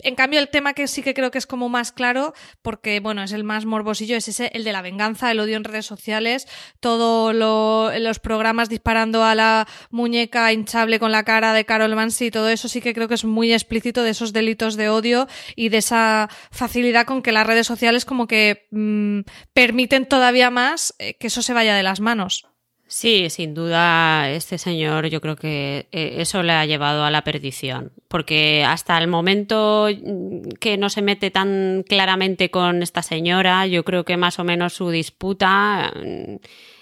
[0.04, 3.24] En cambio, el tema que sí que creo que es como más claro, porque bueno,
[3.24, 6.48] es el más morbosillo, es ese, el de la venganza, el odio en redes sociales,
[6.80, 12.50] todos los programas disparando a la muñeca hinchable con la cara de Carol Mansi todo
[12.50, 15.78] eso sí que creo que es muy explícito de esos delitos de odio y de
[15.78, 19.22] esa facilidad con que las redes sociales como que mm,
[19.54, 22.51] permiten todavía más eh, que eso se vaya de las manos.
[22.94, 27.24] Sí, sin duda, este señor yo creo que eh, eso le ha llevado a la
[27.24, 33.66] perdición, porque hasta el momento mm, que no se mete tan claramente con esta señora,
[33.66, 36.36] yo creo que más o menos su disputa mm,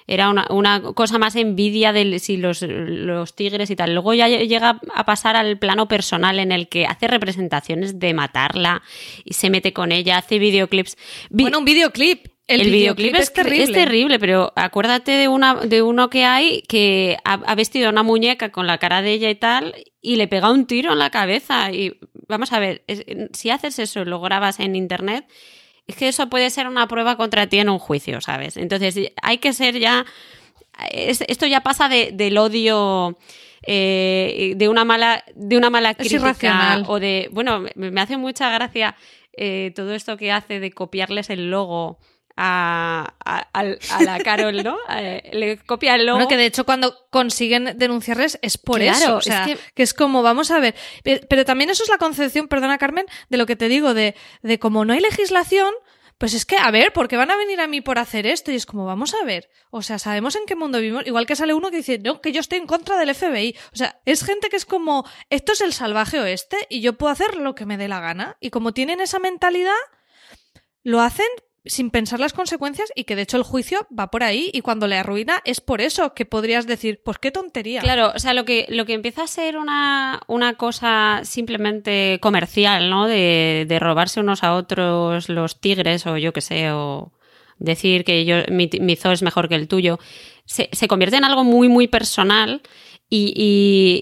[0.07, 3.93] era una, una cosa más envidia de si los, los tigres y tal.
[3.93, 8.81] Luego ya llega a pasar al plano personal en el que hace representaciones de matarla
[9.23, 10.97] y se mete con ella, hace videoclips.
[11.29, 12.28] Vi- Bueno, un videoclip.
[12.49, 13.63] El, el, videoclip, es, terrible.
[13.63, 17.91] es terrible, pero acuérdate de una de uno que hay que ha, ha, vestido a
[17.91, 20.97] una muñeca con la cara de ella y tal y le pega un tiro en
[20.97, 25.27] la cabeza y vamos a ver, es, si haces eso y lo grabas en internet,
[25.85, 28.57] es que eso puede ser una prueba contra ti en un juicio, ¿sabes?
[28.57, 30.07] Entonces hay que ser ya
[30.91, 33.19] es, esto ya pasa de, del odio
[33.67, 38.49] eh, de una mala de una mala crítica o de bueno, me, me hace mucha
[38.49, 38.95] gracia
[39.33, 41.99] eh, todo esto que hace de copiarles el logo
[42.41, 43.63] a, a, a,
[44.03, 44.77] la Carol, ¿no?
[44.89, 46.17] Eh, le copia el logo.
[46.17, 49.15] Bueno, que de hecho cuando consiguen denunciarles es por claro, eso.
[49.17, 49.73] O sea, es que...
[49.73, 49.83] que...
[49.83, 50.75] es como, vamos a ver.
[51.03, 54.59] Pero también eso es la concepción, perdona Carmen, de lo que te digo, de, de
[54.59, 55.73] como no hay legislación,
[56.17, 58.51] pues es que, a ver, ¿por qué van a venir a mí por hacer esto?
[58.51, 59.49] Y es como, vamos a ver.
[59.69, 61.07] O sea, sabemos en qué mundo vivimos.
[61.07, 63.55] Igual que sale uno que dice, no, que yo estoy en contra del FBI.
[63.73, 67.11] O sea, es gente que es como, esto es el salvaje oeste y yo puedo
[67.11, 68.37] hacer lo que me dé la gana.
[68.39, 69.71] Y como tienen esa mentalidad,
[70.83, 71.27] lo hacen
[71.69, 74.87] sin pensar las consecuencias y que de hecho el juicio va por ahí y cuando
[74.87, 77.81] le arruina es por eso que podrías decir, pues qué tontería.
[77.81, 82.89] Claro, o sea, lo que, lo que empieza a ser una, una cosa simplemente comercial,
[82.89, 83.07] ¿no?
[83.07, 87.11] De, de robarse unos a otros los tigres o yo qué sé, o
[87.59, 89.99] decir que yo, mi, mi zoo es mejor que el tuyo,
[90.45, 92.61] se, se convierte en algo muy, muy personal
[93.09, 93.33] y,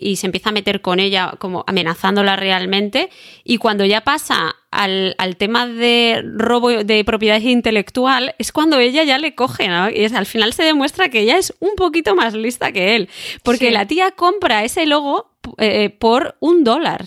[0.01, 3.10] y- y se empieza a meter con ella como amenazándola realmente
[3.43, 9.03] y cuando ya pasa al, al tema de robo de propiedad intelectual es cuando ella
[9.03, 9.89] ya le coge, ¿no?
[9.89, 13.10] Y es, al final se demuestra que ella es un poquito más lista que él,
[13.43, 13.72] porque Sí.
[13.72, 17.05] la tía compra ese logo eh, por un dólar.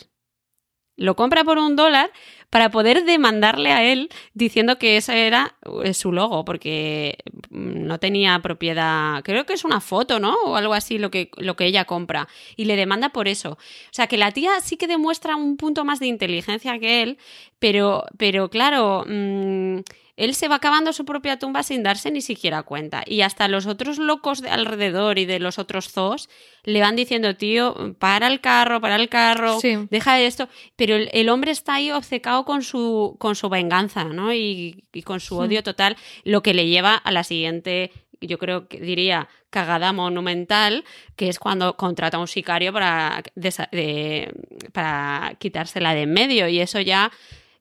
[0.97, 2.11] Lo compra por un dólar
[2.51, 7.19] para poder demandarle a él diciendo que ese era eh, su logo, porque
[7.51, 9.23] no tenía propiedad.
[9.25, 10.35] Creo que es una foto, ¿no?
[10.45, 12.29] O algo así lo que, lo que ella compra.
[12.57, 13.53] Y le demanda por eso.
[13.53, 17.19] O sea, que la tía sí que demuestra un punto más de inteligencia que él,
[17.59, 19.05] pero, pero claro.
[19.07, 19.81] mm,
[20.17, 23.03] él se va cavando su propia tumba sin darse ni siquiera cuenta.
[23.07, 26.29] Y hasta los otros locos de alrededor y de los otros zoos
[26.65, 29.77] le van diciendo, tío, para el carro, para el carro, Sí.
[29.91, 30.49] deja esto.
[30.77, 34.33] Pero el, el hombre está ahí obcecado con su, con su venganza, ¿no?
[34.35, 38.69] Y, y con su odio total, lo que le lleva a la siguiente, yo creo
[38.69, 40.85] que diría, cagada monumental,
[41.17, 44.33] que es cuando contrata a un sicario para, de-
[44.73, 46.47] para quitársela de en medio.
[46.49, 47.11] Y eso ya,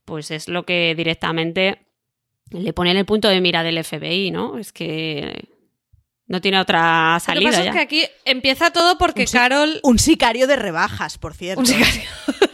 [0.06, 1.86] pues es lo que directamente
[2.52, 4.58] le pone en el punto de mira del FBI, ¿no?
[4.58, 5.50] Es que
[6.28, 7.70] no tiene otra Lo que salida pasa ya.
[7.72, 9.80] es que aquí empieza todo porque Un Carol...
[9.84, 11.62] Un sicario de rebajas, por cierto.
[11.62, 12.04] Un sicario.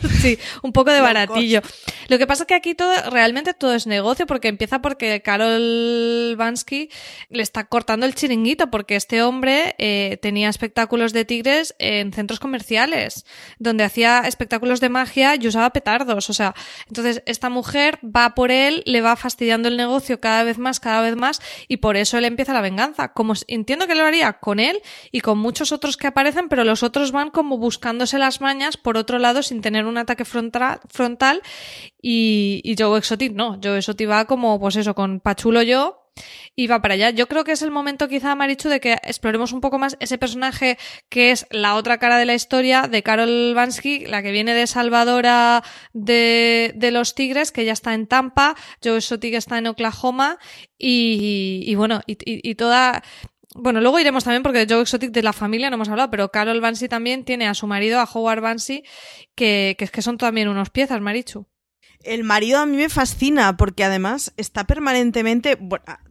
[0.22, 1.62] sí, un poco de baratillo.
[2.08, 6.36] Lo que pasa es que aquí todo, realmente todo es negocio, porque empieza porque Carol
[6.38, 6.90] Bansky
[7.30, 12.40] le está cortando el chiringuito, porque este hombre eh, tenía espectáculos de tigres en centros
[12.40, 13.26] comerciales,
[13.60, 16.30] donde hacía espectáculos de magia y usaba petardos.
[16.30, 16.54] O sea,
[16.88, 21.02] entonces esta mujer va por él, le va fastidiando el negocio cada vez más, cada
[21.02, 23.14] vez más, y por eso él empieza la venganza.
[23.14, 24.82] Como entiendo que lo haría con él
[25.12, 28.98] y con muchos otros que aparecen, pero los otros van como buscándose las mañas por
[28.98, 31.42] otro lado sin tener un ataque frontra- frontal
[32.02, 33.60] y, y Joe Exotic no.
[33.64, 36.02] Joe Exotic va como, pues eso, con Pachulo yo
[36.56, 37.10] y va para allá.
[37.10, 40.18] Yo creo que es el momento quizá, Marichu, de que exploremos un poco más ese
[40.18, 40.78] personaje
[41.10, 44.66] que es la otra cara de la historia de Carol Bansky, la que viene de
[44.66, 50.38] Salvadora de, de los Tigres, que ya está en Tampa, Joe Exotic está en Oklahoma
[50.78, 53.04] y, y bueno, y toda...
[53.58, 56.30] Bueno, luego iremos también porque de Joe Exotic de la familia no hemos hablado, pero
[56.30, 58.84] Carol Bansky también tiene a su marido, a Howard Bansky,
[59.34, 61.48] que, que es que son también unos piezas, Marichu.
[62.04, 65.56] El marido a mí me fascina porque además está permanentemente.
[65.56, 66.02] bueno, ah,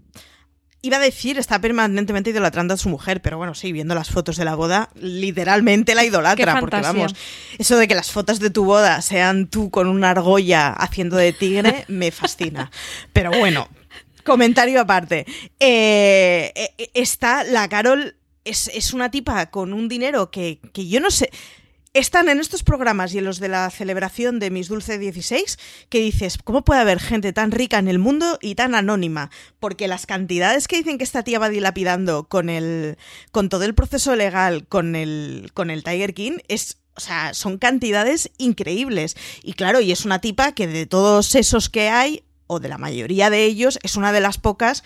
[0.81, 4.37] iba a decir, está permanentemente idolatrando a su mujer, pero bueno, sí, viendo las fotos
[4.37, 6.55] de la boda, literalmente la idolatra.
[6.55, 7.15] Qué Porque vamos,
[7.59, 11.35] eso de que las fotos de tu boda sean tú con una argolla haciendo de
[11.35, 12.71] tigre, me fascina.
[13.13, 13.69] Pero bueno,
[14.25, 15.27] comentario aparte.
[15.61, 18.17] Eh, eh, está la Carol.
[18.45, 21.31] Es, es una tipa con un dinero que, que yo no sé.
[21.95, 25.59] Están en estos programas y en los de la celebración de Mis Dulce 16
[25.89, 29.31] que dices, ¿cómo puede haber gente tan rica en el mundo y tan anónima?
[29.61, 32.99] Porque las cantidades que dicen que esta tía va dilapidando con el
[33.31, 37.59] con todo el proceso legal con el con el Tiger King es o sea, son
[37.59, 39.17] cantidades increíbles.
[39.43, 42.25] Y claro, y es una tipa que de todos esos que hay,
[42.61, 44.85] de la mayoría de ellos, es una de las pocas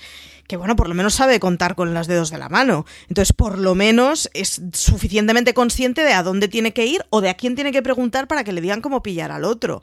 [0.49, 2.87] que, bueno, por lo menos sabe contar con los dedos de la mano.
[3.09, 7.29] Entonces, por lo menos es suficientemente consciente de a dónde tiene que ir o de
[7.29, 9.83] a quién tiene que preguntar para que le digan cómo pillar al otro.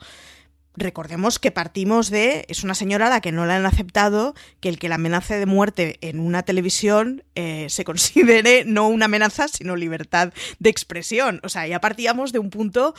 [0.76, 2.44] Recordemos que partimos de.
[2.48, 5.38] Es una señora a la que no le han aceptado que el que la amenace
[5.38, 11.40] de muerte en una televisión eh, se considere no una amenaza, sino libertad de expresión.
[11.44, 12.94] O sea, ya partíamos de un punto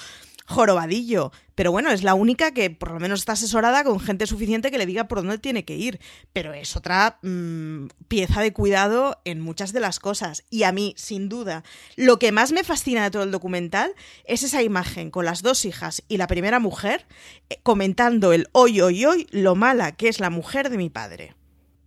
[0.47, 1.31] jorobadillo.
[1.55, 4.77] Pero bueno, es la única que por lo menos está asesorada con gente suficiente que
[4.77, 5.99] le diga por dónde tiene que ir.
[6.33, 10.43] Pero es otra mm, pieza de cuidado en muchas de las cosas.
[10.49, 11.63] Y a mí, sin duda,
[11.95, 13.93] lo que más me fascina de todo el documental
[14.23, 17.05] es esa imagen con las dos hijas y la primera mujer
[17.49, 21.36] eh, comentando el hoy, hoy, hoy, lo mala que es la mujer de mi padre.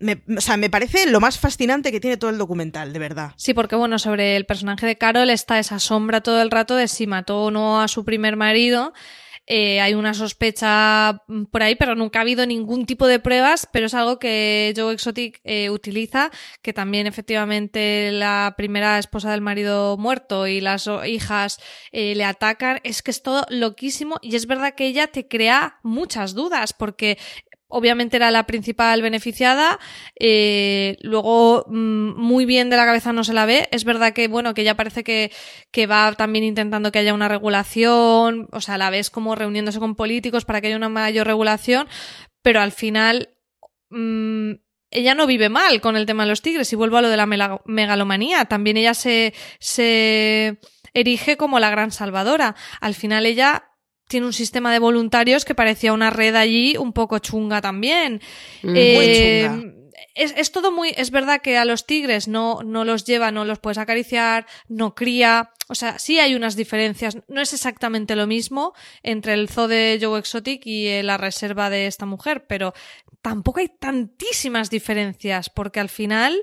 [0.00, 3.32] Me, o sea, me parece lo más fascinante que tiene todo el documental, de verdad.
[3.36, 6.88] Sí, porque bueno, sobre el personaje de Carol está esa sombra todo el rato de
[6.88, 8.92] si mató o no a su primer marido.
[9.52, 13.66] Eh, hay una sospecha mm, por ahí, pero nunca ha habido ningún tipo de pruebas,
[13.72, 16.30] pero es algo que Joe Exotic eh, utiliza,
[16.62, 21.58] que también efectivamente la primera esposa del marido muerto y las hijas
[21.90, 22.78] eh, le atacan.
[22.84, 27.18] Es que es todo loquísimo y es verdad que ella te crea muchas dudas, porque
[27.70, 29.78] obviamente era la principal beneficiada,
[30.18, 34.28] eh, luego mm, muy bien de la cabeza no se la ve, es verdad que
[34.28, 35.32] bueno, que ya parece que,
[35.70, 39.94] que va también intentando que haya una regulación, o sea, la ves como reuniéndose con
[39.94, 41.88] políticos para que haya una mayor regulación,
[42.42, 43.30] pero al final
[43.90, 44.52] mm,
[44.90, 46.72] ella no vive mal con el tema de los tigres.
[46.72, 47.26] Y vuelvo a lo de la
[47.64, 50.58] megalomanía, también ella se, se
[50.92, 53.69] erige como la gran salvadora, al final ella
[54.10, 58.20] tiene un sistema de voluntarios que parecía una red allí un poco chunga también.
[58.62, 58.74] Mm.
[58.76, 59.74] Eh, Muy chunga.
[60.16, 60.92] es, es, todo muy.
[60.96, 64.96] Es verdad que a los tigres no, no los lleva, no los puedes acariciar, no
[64.96, 65.52] cría.
[65.68, 67.18] O sea, sí hay unas diferencias.
[67.28, 71.70] No es exactamente lo mismo entre el zoo de Joe Exotic y eh, la reserva
[71.70, 72.74] de esta mujer, pero
[73.22, 76.42] tampoco hay tantísimas diferencias, porque al final,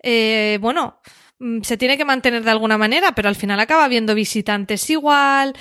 [0.00, 1.00] eh, bueno,
[1.40, 5.54] mm, se tiene que mantener de alguna manera, pero al final acaba habiendo visitantes igual.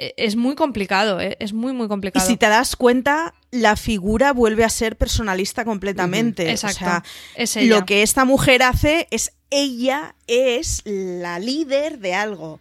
[0.00, 1.36] E, es muy complicado, ¿eh?
[1.40, 2.24] es muy, muy complicado.
[2.24, 6.44] Y si te das cuenta, la figura vuelve a ser personalista completamente.
[6.44, 6.52] Uh -huh.
[6.52, 6.84] Exacto.
[6.84, 7.78] O sea, es ella.
[7.78, 12.60] lo que esta mujer hace es ella es la líder de algo.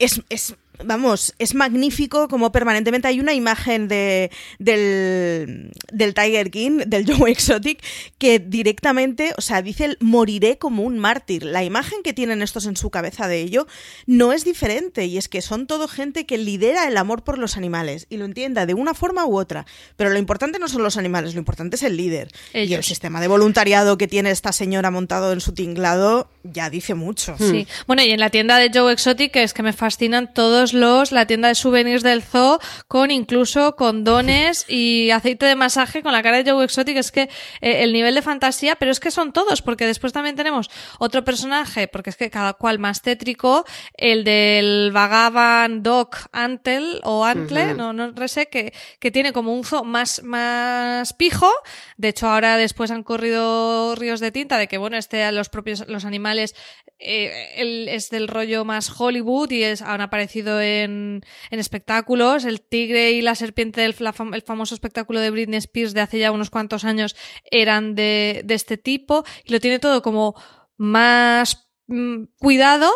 [0.00, 6.78] Es, es, vamos, es magnífico como permanentemente hay una imagen de, del, del Tiger King,
[6.86, 7.82] del Joe Exotic,
[8.18, 11.44] que directamente, o sea, dice el moriré como un mártir.
[11.44, 13.66] La imagen que tienen estos en su cabeza de ello
[14.06, 17.56] no es diferente y es que son todo gente que lidera el amor por los
[17.56, 19.66] animales y lo entienda de una forma u otra.
[19.96, 22.28] Pero lo importante no son los animales, lo importante es el líder.
[22.52, 22.70] Ellos.
[22.70, 26.94] Y el sistema de voluntariado que tiene esta señora montado en su tinglado ya dice
[26.94, 27.36] mucho.
[27.38, 27.66] Sí.
[27.86, 31.26] Bueno, y en la tienda de Joe Exotic es que me fascinan todos los, la
[31.26, 32.58] tienda de souvenirs del zoo,
[32.88, 37.22] con incluso condones y aceite de masaje con la cara de Joe Exotic, es que
[37.60, 41.24] eh, el nivel de fantasía, pero es que son todos, porque después también tenemos otro
[41.24, 43.64] personaje, porque es que cada cual más tétrico,
[43.96, 47.76] el del Vagaban Doc Antel o Antle, uh -huh.
[47.76, 51.50] no, no sé, que, que tiene como un zoo más, más pijo,
[51.96, 55.86] de hecho ahora después han corrido ríos de tinta de que bueno, este, los propios,
[55.88, 56.54] los animales,
[56.98, 62.44] eh, el, es del rollo más Hollywood y es, han aparecido en, espectáculos.
[62.44, 66.50] El tigre y la serpiente el famoso espectáculo de Britney Spears de hace ya unos
[66.50, 67.16] cuantos años
[67.50, 70.34] eran de, de este tipo y lo tiene todo como
[70.76, 72.90] más mmm, cuidado,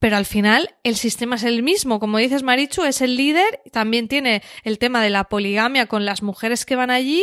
[0.00, 2.00] pero al final el sistema es el mismo.
[2.00, 3.60] Como dices, Marichu, es el líder.
[3.70, 7.22] También tiene el tema de la poligamia con las mujeres que van allí,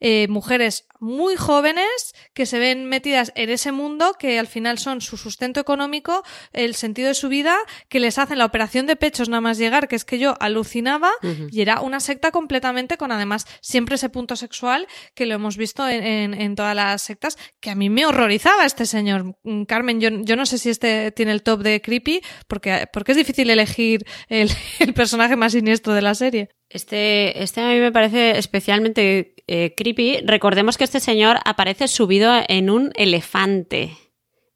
[0.00, 5.02] eh, mujeres muy jóvenes que se ven metidas en ese mundo que al final son
[5.02, 6.22] su sustento económico,
[6.54, 7.58] el sentido de su vida,
[7.90, 11.10] que les hacen la operación de pechos nada más llegar, que es que yo alucinaba
[11.22, 11.48] uh -huh.
[11.52, 15.86] y era una secta completamente con además siempre ese punto sexual que lo hemos visto
[15.86, 19.36] en, en, en todas las sectas, que a mí me horrorizaba este señor.
[19.68, 22.13] Carmen, yo, yo no sé si este tiene el top de creepy,
[22.48, 24.50] porque, porque es difícil elegir el,
[24.94, 26.48] personaje más siniestro de la serie.
[26.68, 30.18] Este, este a mí me parece especialmente eh, creepy.
[30.24, 33.96] Recordemos que este señor aparece subido en un elefante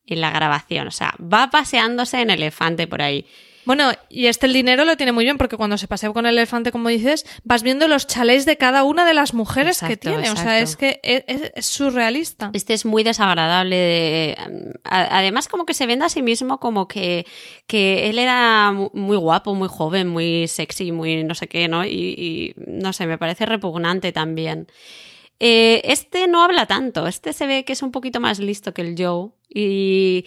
[0.06, 0.88] en la grabación.
[0.88, 3.26] O sea, va paseándose en elefante por ahí.
[3.68, 6.38] Bueno, y este el dinero lo tiene muy bien porque cuando se pasea con el
[6.38, 9.96] elefante, como dices, vas viendo los chalés de cada una de las mujeres exacto, que
[9.98, 10.20] tiene.
[10.20, 10.40] Exacto.
[10.40, 12.50] O sea, es que es, surrealista.
[12.54, 13.76] Este es muy desagradable.
[13.76, 14.36] De,
[14.84, 17.26] además, como que se vende a sí mismo como que,
[17.66, 21.84] que él era muy guapo, muy joven, muy sexy, muy no sé qué, ¿no?
[21.84, 24.66] Y, y no sé, me parece repugnante también.
[25.40, 28.80] Eh, este no habla tanto, este se ve que es un poquito más listo que
[28.80, 30.24] el Joe y,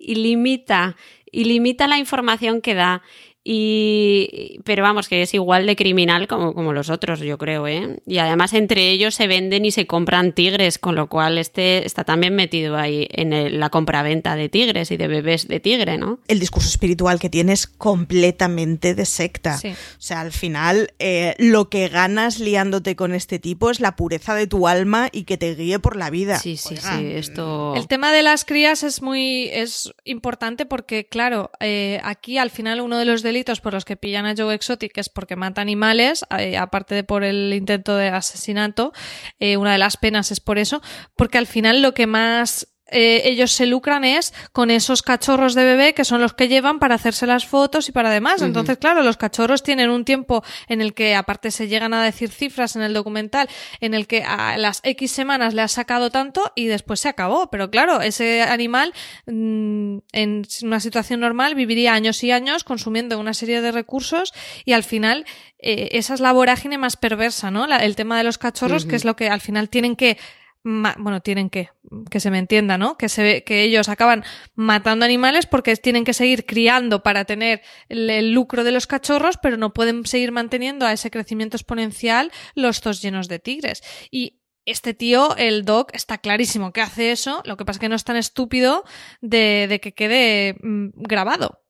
[0.00, 0.96] y limita
[1.32, 3.02] y limita la información que da.
[3.44, 7.98] Y, pero vamos, que es igual de criminal como, como los otros, yo creo, ¿eh?
[8.06, 12.04] Y además entre ellos se venden y se compran tigres, con lo cual este está
[12.04, 16.20] también metido ahí en el, la compraventa de tigres y de bebés de tigre, ¿no?
[16.28, 19.58] El discurso espiritual que tiene es completamente de secta.
[19.58, 19.70] Sí.
[19.70, 24.34] O sea, al final, eh, lo que ganas liándote con este tipo es la pureza
[24.34, 26.38] de tu alma y que te guíe por la vida.
[26.38, 26.98] Sí, sí, Oiga.
[26.98, 27.06] sí.
[27.06, 27.74] Esto...
[27.74, 32.80] El tema de las crías es muy es importante porque, claro, eh, aquí al final
[32.80, 36.24] uno de los delitos por los que pillan a Joe Exotic es porque mata animales,
[36.38, 38.92] eh, aparte de por el intento de asesinato,
[39.40, 40.82] eh, una de las penas es por eso,
[41.16, 45.64] porque al final lo que más eh, ellos se lucran es con esos cachorros de
[45.64, 48.40] bebé que son los que llevan para hacerse las fotos y para demás.
[48.40, 48.46] Uh -huh.
[48.48, 52.30] Entonces, claro, los cachorros tienen un tiempo en el que, aparte, se llegan a decir
[52.30, 53.48] cifras en el documental,
[53.80, 57.48] en el que a las X semanas le ha sacado tanto y después se acabó.
[57.50, 58.92] Pero claro, ese animal
[59.26, 64.32] mmm, en una situación normal viviría años y años consumiendo una serie de recursos
[64.64, 65.24] y al final
[65.58, 67.66] eh, esa es la vorágine más perversa, ¿no?
[67.66, 68.90] La, el tema de los cachorros, uh -huh.
[68.90, 70.18] que es lo que al final tienen que
[70.64, 71.70] bueno, tienen que,
[72.10, 72.96] que se me entienda, ¿no?
[72.96, 77.62] Que se ve, que ellos acaban matando animales porque tienen que seguir criando para tener
[77.88, 82.80] el, lucro de los cachorros, pero no pueden seguir manteniendo a ese crecimiento exponencial los
[82.80, 83.82] tos llenos de tigres.
[84.10, 87.88] Y este tío, el Doc, está clarísimo que hace eso, lo que pasa es que
[87.88, 88.84] no es tan estúpido
[89.20, 91.61] de, de que quede mmm, grabado.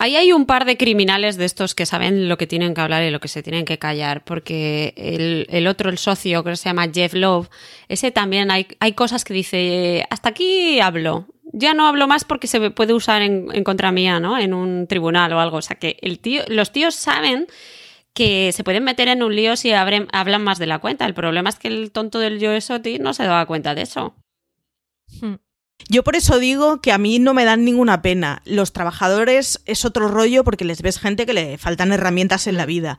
[0.00, 3.02] Ahí hay un par de criminales de estos que saben lo que tienen que hablar
[3.02, 6.68] y lo que se tienen que callar, porque el, el otro, el socio, que se
[6.68, 7.50] llama Jeff Love,
[7.88, 12.46] ese también hay, hay cosas que dice, hasta aquí hablo, ya no hablo más porque
[12.46, 14.38] se puede usar en, en contra mía, ¿no?
[14.38, 15.56] En un tribunal o algo.
[15.56, 17.48] O sea que el tío, los tíos saben
[18.14, 21.06] que se pueden meter en un lío si abren, hablan más de la cuenta.
[21.06, 24.14] El problema es que el tonto del Joe Soti no se daba cuenta de eso.
[25.20, 25.36] Hmm.
[25.88, 28.42] Yo por eso digo que a mí no me dan ninguna pena.
[28.44, 32.66] Los trabajadores es otro rollo porque les ves gente que le faltan herramientas en la
[32.66, 32.98] vida.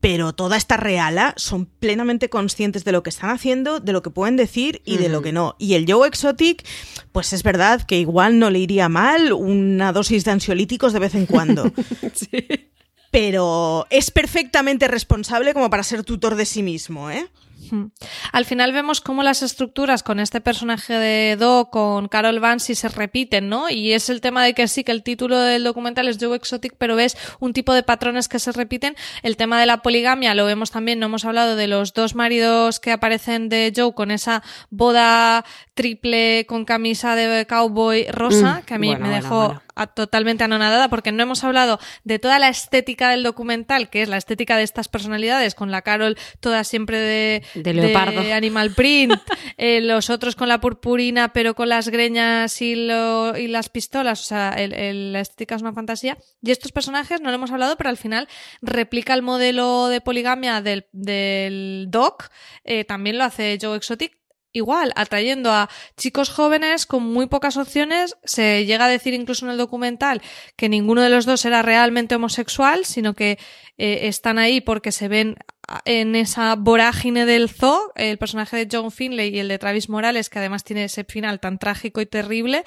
[0.00, 4.10] Pero toda esta reala son plenamente conscientes de lo que están haciendo, de lo que
[4.10, 5.56] pueden decir y de lo que no.
[5.58, 6.66] Y el Joe Exotic,
[7.12, 11.14] pues es verdad que igual no le iría mal una dosis de ansiolíticos de vez
[11.14, 11.70] en cuando.
[13.10, 17.28] Pero es perfectamente responsable como para ser tutor de sí mismo, ¿eh?
[18.32, 22.88] Al final vemos cómo las estructuras con este personaje de Do, con Carol Vance, se
[22.88, 23.70] repiten, ¿no?
[23.70, 26.74] Y es el tema de que sí, que el título del documental es Joe Exotic,
[26.78, 28.96] pero ves un tipo de patrones que se repiten.
[29.22, 32.80] El tema de la poligamia lo vemos también, no hemos hablado de los dos maridos
[32.80, 35.44] que aparecen de Joe con esa boda
[35.74, 39.62] triple con camisa de cowboy rosa, Mm, que a mí bueno, me bueno, dejó bueno.
[39.80, 44.08] A- totalmente anonadada porque no hemos hablado de toda la estética del documental, que es
[44.08, 48.20] la estética de estas personalidades, con la Carol toda siempre de, De leopardo.
[48.32, 49.14] animal print,
[49.56, 54.20] eh, los otros con la purpurina pero con las greñas y, lo- y las pistolas,
[54.20, 56.16] o sea, el- el- la estética es una fantasía.
[56.42, 58.28] Y estos personajes no lo hemos hablado, pero al final
[58.62, 62.28] replica el modelo de poligamia del, del Doc,
[62.64, 64.19] eh, también lo hace Joe Exotic,
[64.52, 68.16] igual, atrayendo a chicos jóvenes con muy pocas opciones.
[68.24, 70.22] Se llega a decir incluso en el documental
[70.56, 73.38] que ninguno de los dos era realmente homosexual, sino que
[73.78, 75.36] eh, están ahí porque se ven
[75.84, 80.28] en esa vorágine del zoo, el personaje de John Finlay y el de Travis Morales,
[80.28, 82.64] que además tiene ese final tan trágico y terrible,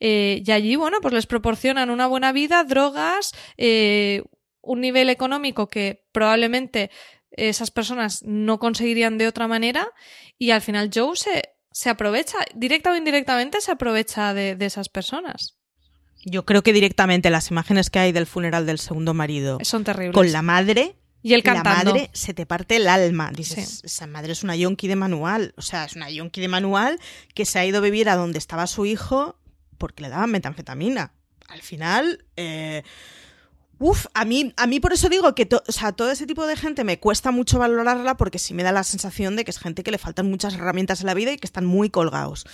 [0.00, 4.22] eh, y allí, bueno, pues les proporcionan una buena vida, drogas, eh,
[4.60, 6.90] un nivel económico que probablemente
[7.36, 9.88] esas personas no conseguirían de otra manera
[10.38, 14.88] y al final Joe se, se aprovecha, directa o indirectamente se aprovecha de, de esas
[14.88, 15.56] personas.
[16.24, 20.14] Yo creo que directamente las imágenes que hay del funeral del segundo marido Son terribles.
[20.14, 21.92] con la madre y la cantando.
[21.92, 23.30] madre se te parte el alma.
[23.34, 25.52] Dices, esa madre es una yonki de manual.
[25.56, 26.98] O sea, es una yonki de manual
[27.34, 29.36] que se ha ido a vivir a donde estaba su hijo
[29.78, 31.12] porque le daban metanfetamina.
[31.48, 32.82] Al final, eh,
[33.82, 36.46] uf, a mí, a mí por eso digo que to- o sea, todo ese tipo
[36.46, 39.58] de gente me cuesta mucho valorarla porque sí me da la sensación de que es
[39.58, 42.46] gente que le faltan muchas herramientas en la vida y que están muy colgados.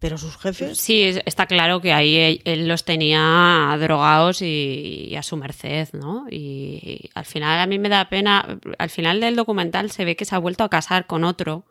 [0.00, 0.76] Pero sus jefes...
[0.78, 5.88] Sí, es- está claro que ahí él, los tenía drogados y, y a su merced,
[5.94, 6.26] ¿no?
[6.30, 10.26] Y, al final a mí me da pena, al final del documental se ve que
[10.26, 11.64] se ha vuelto a casar con otro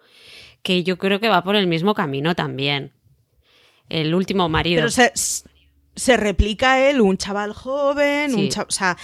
[0.63, 2.93] que yo creo que va por el mismo camino también.
[3.89, 4.79] El último marido.
[4.79, 5.11] Pero se,
[5.95, 8.35] se replica él, un chaval joven, Sí.
[8.35, 8.97] un cha- o sea,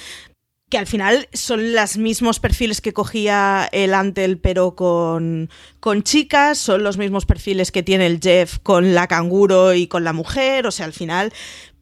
[0.70, 6.60] que al final son los mismos perfiles que cogía el Antel, pero con, con chicas,
[6.60, 10.68] son los mismos perfiles que tiene el Jeff con la canguro y con la mujer,
[10.68, 11.34] o sea, al final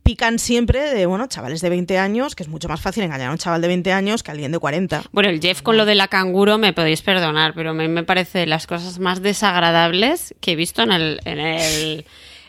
[0.04, 3.32] pican siempre de, bueno, chavales de 20 años, que es mucho más fácil engañar a
[3.34, 5.04] un chaval de 20 años que a alguien de 40.
[5.12, 8.40] Bueno, el Jeff con lo de la canguro me podéis perdonar, pero me, me parece
[8.40, 12.06] de las cosas más desagradables que he visto en el, en el...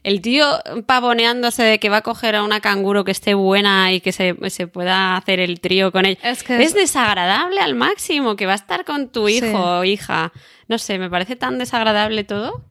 [0.08, 0.46] El tío
[0.86, 4.34] pavoneándose de que va a coger a una canguro que esté buena y que se,
[4.48, 6.18] se pueda hacer el trío con ella.
[6.22, 10.32] Es que es desagradable al máximo, que va a estar con tu hijo o hija.
[10.66, 12.64] No sé, me parece tan desagradable todo.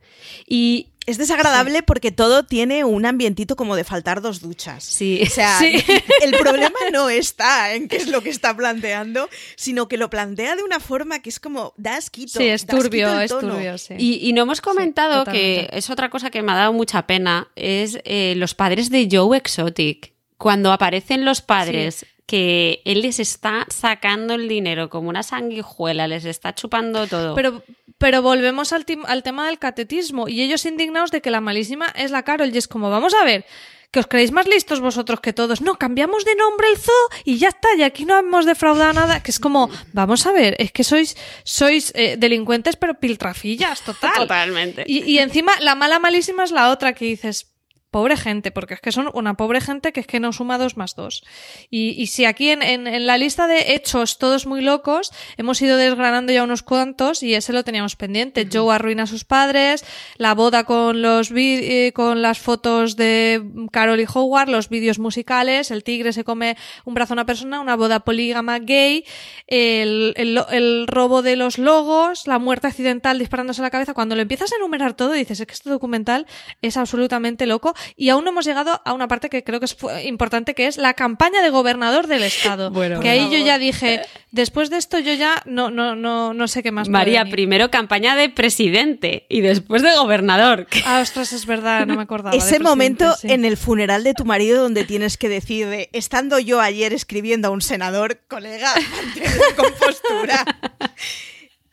[0.47, 4.83] Y Es desagradable porque todo tiene un ambientito como de faltar dos duchas.
[4.83, 5.21] Sí.
[5.23, 5.81] O sea, Sí.
[6.21, 10.57] el problema no está en qué es lo que está planteando, sino que lo plantea
[10.57, 12.39] de una forma que es como, da asquito.
[12.39, 13.93] Sí, es turbio, el es turbio, sí.
[13.97, 17.47] Y, y no hemos comentado que es otra cosa que me ha dado mucha pena,
[17.55, 20.13] es eh, los padres de Joe Exotic.
[20.37, 26.25] Cuando aparecen los padres, que él les está sacando el dinero como una sanguijuela, les
[26.25, 27.33] está chupando todo.
[27.33, 27.63] Pero,
[27.97, 32.23] pero volvemos al, tema del catetismo y ellos indignados de que la malísima es la
[32.23, 33.45] Carol y es como, vamos a ver,
[33.91, 35.61] que os creéis más listos vosotros que todos.
[35.61, 36.93] No, cambiamos de nombre el zoo
[37.23, 39.23] y ya está, y aquí no hemos defraudado nada.
[39.23, 44.13] Que es como, vamos a ver, es que sois, sois eh, delincuentes pero piltrafillas, total.
[44.13, 44.83] Totalmente.
[44.85, 47.56] Y, y encima la mala malísima es la otra que dices,
[47.89, 50.75] pobre gente, porque es que son una pobre gente que es que no suma dos
[50.77, 51.23] más dos.
[51.69, 55.61] Y, y si aquí en, en- en la lista de hechos todos muy locos hemos
[55.61, 58.47] ido desgranando ya unos cuantos y ese lo teníamos pendiente.
[58.51, 59.85] Joe arruina a sus padres,
[60.17, 65.71] la boda con los eh, con las fotos de Carol y Howard, los vídeos musicales,
[65.71, 69.05] el tigre se come un brazo a una persona, una boda polígama gay,
[69.47, 73.93] el, el el robo de los logos, la muerte accidental disparándose a la cabeza.
[73.93, 76.25] Cuando lo empiezas a enumerar todo dices, es que este documental
[76.61, 79.77] es absolutamente loco y aún no hemos llegado a una parte que creo que es
[80.05, 82.71] importante, que es la campaña de gobernador del estado.
[82.77, 82.99] Bueno.
[82.99, 84.01] que ahí yo ya dije,
[84.31, 86.89] después de esto yo ya no, no, no, no sé qué más.
[86.89, 90.67] María, primero campaña de presidente y después de gobernador.
[90.85, 92.35] Ah, ostras, es verdad, no me acordaba.
[92.35, 93.29] Ese momento sí.
[93.29, 97.49] en el funeral de tu marido donde tienes que decir de, estando yo ayer escribiendo
[97.49, 100.45] a un senador, colega, mantén la compostura.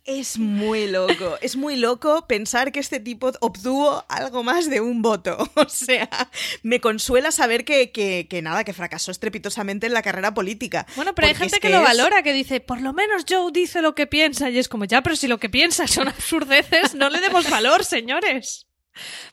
[0.07, 5.01] Es muy loco, es muy loco pensar que este tipo obtuvo algo más de un
[5.01, 5.39] voto.
[5.57, 6.11] O sea,
[6.63, 10.87] me consuela saber que, que, que nada, que fracasó estrepitosamente en la carrera política.
[10.97, 13.51] Bueno, pero hay gente es que, que lo valora, que dice, por lo menos Joe
[13.51, 14.51] dice lo que piensa.
[14.51, 17.83] Y es como, ya, pero si lo que piensa son absurdeces, no le demos valor,
[17.85, 18.67] señores.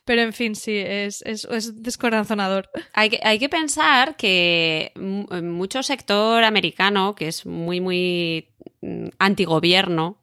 [0.06, 2.70] Pero en fin, sí, es, es, es descorazonador.
[2.94, 8.48] Hay que, hay que pensar que mu- mucho sector americano, que es muy, muy
[8.80, 10.18] mm, antigobierno,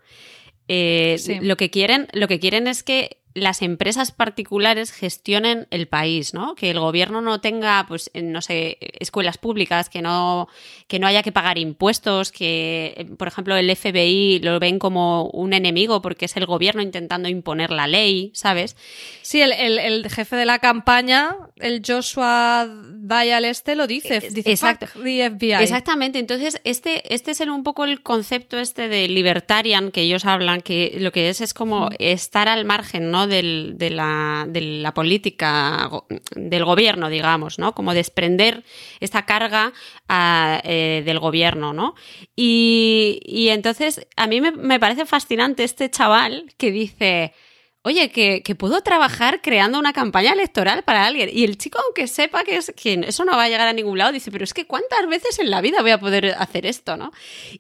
[0.70, 1.40] eh, Sí.
[1.42, 6.56] lo, que quieren, lo que quieren es que las empresas particulares gestionen el país, ¿no?
[6.56, 10.48] Que el gobierno no tenga, pues, eh, no sé, escuelas públicas, que no,
[10.88, 15.26] que no haya que pagar impuestos, que, eh, por ejemplo, el FBI lo ven como
[15.26, 18.76] un enemigo porque es el gobierno intentando imponer la ley, ¿sabes?
[19.22, 24.20] Sí, el, el- el jefe de la campaña, el Joshua Dial este, lo dice.
[24.22, 24.88] Dice, Exacto.
[24.88, 25.64] "Fuck the FBI.
[25.64, 26.20] Exactamente.
[26.20, 30.62] Entonces, este, este es el, un poco el concepto este de libertarian que ellos hablan,
[30.62, 33.19] que lo que es es como estar al margen, ¿no?
[33.28, 35.90] Del, de, la, de la política
[36.36, 37.74] del gobierno, digamos, ¿no?
[37.74, 38.64] Como desprender
[39.00, 39.74] esta carga
[40.08, 41.96] a, eh, del gobierno, ¿no?
[42.36, 47.34] Y, y entonces, a mí me, parece fascinante este chaval que dice,
[47.82, 51.30] Oye, que, que puedo trabajar creando una campaña electoral para alguien.
[51.32, 54.12] Y el chico, aunque sepa que, es, eso no va a llegar a ningún lado,
[54.12, 57.12] dice, pero es que ¿cuántas veces en la vida voy a poder hacer esto, no?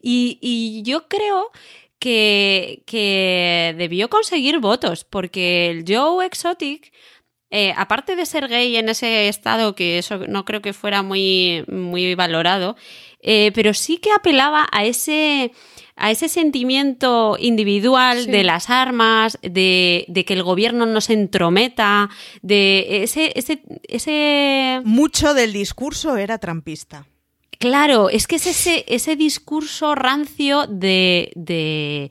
[0.01, 1.51] Y yo creo
[1.99, 6.91] que, que debió conseguir votos, porque el Joe Exotic,
[7.51, 11.63] eh, aparte de ser gay en ese estado, que eso no creo que fuera muy,
[11.67, 12.75] muy valorado,
[13.21, 15.51] eh, pero sí que apelaba a ese
[16.01, 18.31] a ese sentimiento individual Sí.
[18.31, 22.09] de las armas, de, de que el gobierno no se entrometa,
[22.41, 27.05] de ese, ese, ese Mucho del discurso era trampista.
[27.59, 32.09] Claro, es que es ese, ese discurso rancio de, de,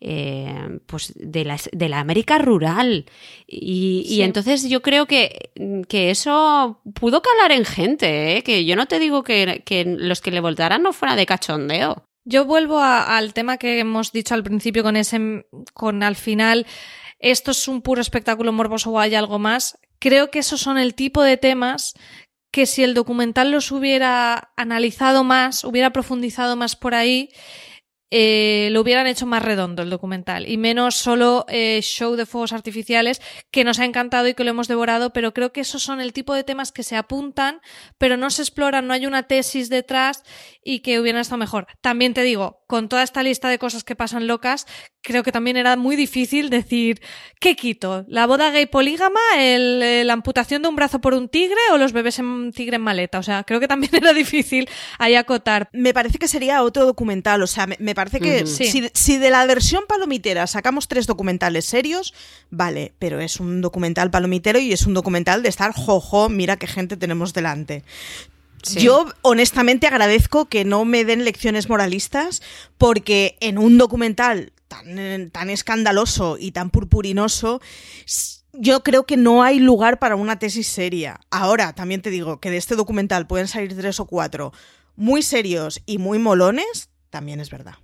[0.00, 3.06] eh, pues de, la, de la América rural.
[3.46, 5.50] Y, y entonces yo creo que,
[5.88, 8.42] que eso pudo calar en gente, ¿eh?
[8.42, 12.04] que yo no te digo que, que los que le votaran no fuera de cachondeo.
[12.24, 16.66] Yo vuelvo a- al tema que hemos dicho al principio con ese, con al final,
[17.20, 19.78] esto es un puro espectáculo morboso o hay algo más.
[20.00, 21.94] Creo que esos son el tipo de temas
[22.50, 27.30] que si el documental los hubiera analizado más, hubiera profundizado más por ahí,
[28.10, 32.52] eh, lo hubieran hecho más redondo el documental y menos solo eh, show de fuegos
[32.52, 36.00] artificiales que nos ha encantado y que lo hemos devorado, pero creo que esos son
[36.00, 37.60] el tipo de temas que se apuntan,
[37.98, 40.22] pero no se exploran, no hay una tesis detrás
[40.64, 41.66] y que hubieran estado mejor.
[41.80, 44.66] También te digo, con toda esta lista de cosas que pasan locas,
[45.02, 47.00] creo que también era muy difícil decir,
[47.40, 48.04] ¿qué quito?
[48.08, 49.20] ¿La boda gay polígama?
[49.36, 52.82] Eh, ¿La amputación de un brazo por un tigre o los bebés en tigre en
[52.82, 53.18] maleta?
[53.18, 55.68] O sea, creo que también era difícil ahí acotar.
[55.72, 59.44] Me parece que sería otro documental, o sea, me parece que si, si de la
[59.44, 62.14] versión palomitera sacamos tres documentales serios,
[62.48, 66.68] vale, pero es un documental palomitero y es un documental de estar jojo, mira qué
[66.68, 67.82] gente tenemos delante.
[68.62, 68.82] Sí.
[68.82, 72.40] Yo honestamente agradezco que no me den lecciones moralistas
[72.76, 77.60] porque en un documental tan, tan escandaloso y tan purpurinoso
[78.52, 81.18] yo creo que no hay lugar para una tesis seria.
[81.30, 84.52] Ahora, también te digo que de este documental pueden salir tres o cuatro
[84.94, 87.74] muy serios y muy molones, también es verdad.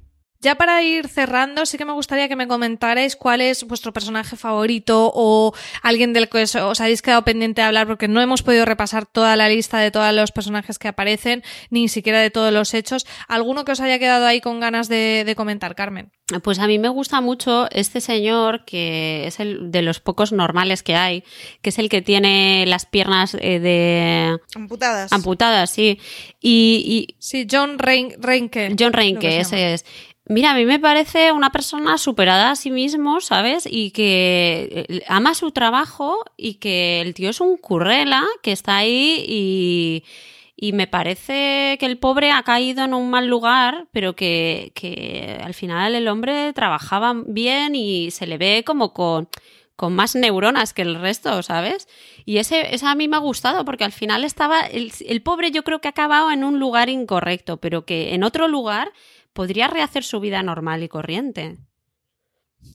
[0.44, 4.36] Ya para ir cerrando, sí que me gustaría que me comentarais cuál es vuestro personaje
[4.36, 8.42] favorito o alguien del que os, os habéis quedado pendiente de hablar porque no hemos
[8.42, 12.52] podido repasar toda la lista de todos los personajes que aparecen, ni siquiera de todos
[12.52, 13.06] los hechos.
[13.26, 16.12] ¿Alguno que os haya quedado ahí con ganas de, de comentar, Carmen?
[16.42, 20.82] Pues a mí me gusta mucho este señor que es el de los pocos normales
[20.82, 21.24] que hay,
[21.62, 25.12] que es el que tiene las piernas eh, de Amputadas.
[25.12, 25.98] amputadas, sí.
[26.40, 28.74] Y, Sí, John Rein- Reinke.
[28.78, 29.84] John Reinke, se ese es.
[30.26, 33.68] Mira, a mí me parece una persona superada a sí mismo, ¿sabes?
[33.70, 38.78] Y que eh, ama su trabajo y que el tío es un currela que está
[38.78, 40.04] ahí y,
[40.56, 45.38] y me parece que el pobre ha caído en un mal lugar, pero que, que
[45.44, 49.28] al final el hombre trabajaba bien y se le ve como con,
[49.76, 51.86] con más neuronas que el resto, ¿sabes?
[52.24, 55.50] Y ese, ese a mí me ha gustado porque al final estaba, el, el pobre
[55.50, 58.90] yo creo que ha acabado en un lugar incorrecto, pero que en otro lugar
[59.34, 61.58] podría rehacer su vida normal y corriente.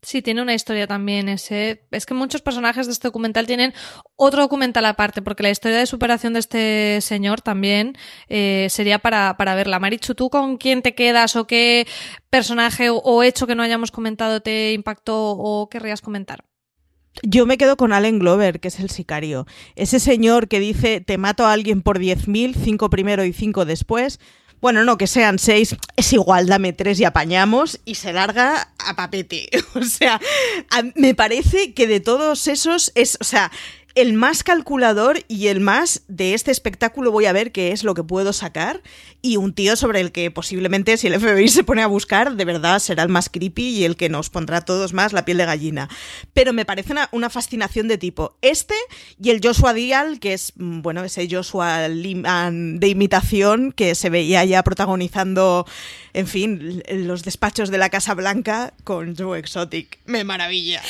[0.02, 1.88] Sí, tiene una historia también ese.
[1.92, 3.74] Es que muchos personajes de este documental tienen
[4.16, 7.98] otro documental aparte, porque la historia de superación de este señor también
[8.28, 9.80] eh, sería para, para verla.
[9.80, 11.88] Marichu, ¿tú con quién te quedas o qué
[12.30, 16.46] personaje o, o hecho que no hayamos comentado te impactó o querrías comentar?
[17.24, 19.46] Yo me quedo con Allen Glover, que es el sicario.
[19.76, 24.20] Ese señor que dice, te mato a alguien por 10.000, cinco primero y cinco después.
[24.62, 28.96] Bueno, no, que sean seis, es igual, dame tres y apañamos y se larga a
[28.96, 29.50] papete.
[29.76, 30.20] O sea,
[30.96, 33.52] me parece que de todos esos es, o sea,
[34.00, 37.94] el más calculador y el más de este espectáculo voy a ver qué es lo
[37.94, 38.82] que puedo sacar
[39.22, 42.46] y un tío sobre el que posiblemente si el FBI se pone a buscar de
[42.46, 45.38] verdad será el más creepy y el que nos pondrá a todos más la piel
[45.38, 45.90] de gallina.
[46.34, 48.74] Pero me parece una, fascinación de tipo este
[49.22, 54.10] y el Joshua Dial que es, mm, bueno, ese Joshua ah, de imitación que se
[54.10, 55.68] veía ya protagonizando,
[56.14, 60.00] en fin, los despachos de la Casa Blanca con Joe Exotic.
[60.06, 60.82] Me maravilla.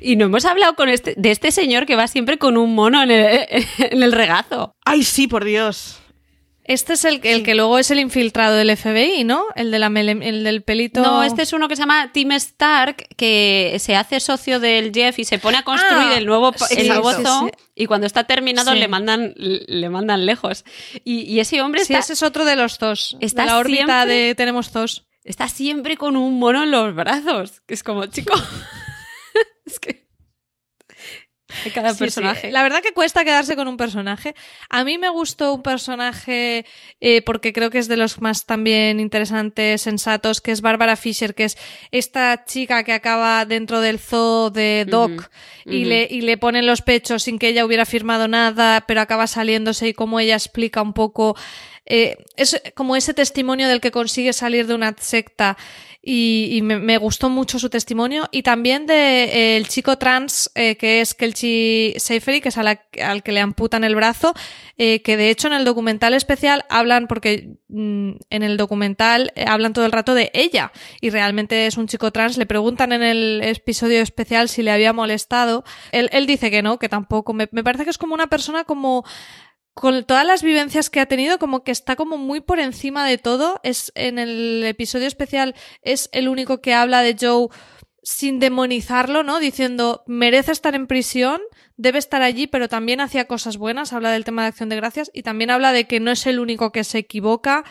[0.00, 3.02] Y no hemos hablado con este, de este señor que va siempre con un mono
[3.02, 3.46] en el,
[3.78, 4.74] en el regazo.
[4.84, 5.96] Ay, sí, por Dios.
[6.62, 9.44] Este es el, el que luego es el infiltrado del FBI, ¿no?
[9.56, 11.02] El, de la mele- el del pelito.
[11.02, 15.18] No, este es uno que se llama Tim Stark, que se hace socio del Jeff
[15.18, 17.64] y se pone a construir Ah, el nuevo, sí, el nuevo sí, zoo, sí.
[17.74, 18.78] y cuando está terminado Sí.
[18.78, 20.64] le mandan le mandan lejos.
[21.02, 23.16] Y, y ese hombre Sí, está, ese es otro de los dos.
[23.20, 25.08] Está de la órbita siempre- de Tenemos dos.
[25.24, 28.34] está siempre con un mono en los brazos, que es como, chico,
[29.66, 29.99] es que
[31.74, 32.04] cada Sí, sí.
[32.04, 32.50] personaje.
[32.50, 34.34] La verdad que cuesta quedarse con un personaje.
[34.68, 36.64] A mí me gustó un personaje
[37.00, 41.34] eh, porque creo que es de los más también interesantes, sensatos, que es Bárbara Fisher,
[41.34, 41.56] que es
[41.90, 45.30] esta chica que acaba dentro del zoo de Doc
[45.64, 49.26] y, le, y le ponen los pechos sin que ella hubiera firmado nada, pero acaba
[49.26, 51.36] saliéndose y cómo ella explica un poco
[51.86, 55.56] eh, es como ese testimonio del que consigue salir de una secta
[56.02, 58.26] y, me, gustó mucho su testimonio.
[58.32, 62.62] Y también de eh, el chico trans eh, que es Kelchi Seifery que es a
[62.62, 64.32] la- al que le amputan el brazo
[64.78, 69.44] eh, que de hecho en el documental especial hablan porque mm, en el documental eh,
[69.46, 70.72] hablan todo el rato de ella.
[71.02, 72.38] Y realmente es un chico trans.
[72.38, 75.64] Le preguntan en el episodio especial si le había molestado.
[75.92, 77.34] Él, él dice que no que tampoco.
[77.34, 79.04] Me, me parece que es como una persona como
[79.74, 83.18] con todas las vivencias que ha tenido, como que está como muy por encima de
[83.18, 83.60] todo.
[83.62, 87.48] Es en el episodio especial es el único que habla de Joe
[88.02, 89.40] sin demonizarlo, ¿no?
[89.40, 91.40] Diciendo merece estar en prisión,
[91.76, 93.92] debe estar allí, pero también hacía cosas buenas.
[93.92, 96.40] Habla del tema de acción de gracias y también habla de que no es el
[96.40, 97.64] único que se equivoca.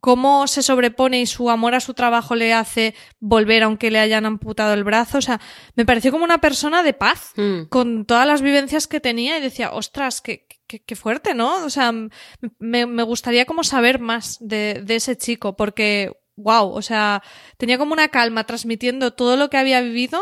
[0.00, 4.24] Cómo se sobrepone y su amor a su trabajo le hace volver aunque le hayan
[4.26, 5.18] amputado el brazo.
[5.18, 5.40] O sea,
[5.74, 7.64] me pareció como una persona de paz Mm.
[7.68, 11.64] con todas las vivencias que tenía y decía, ostras, qué, qué, qué fuerte, ¿no?
[11.64, 11.92] O sea,
[12.58, 17.22] me, gustaría como saber más de, ese chico, porque, wow, o sea,
[17.56, 20.20] tenía como una calma transmitiendo todo lo que había vivido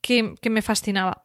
[0.00, 1.21] que me fascinaba.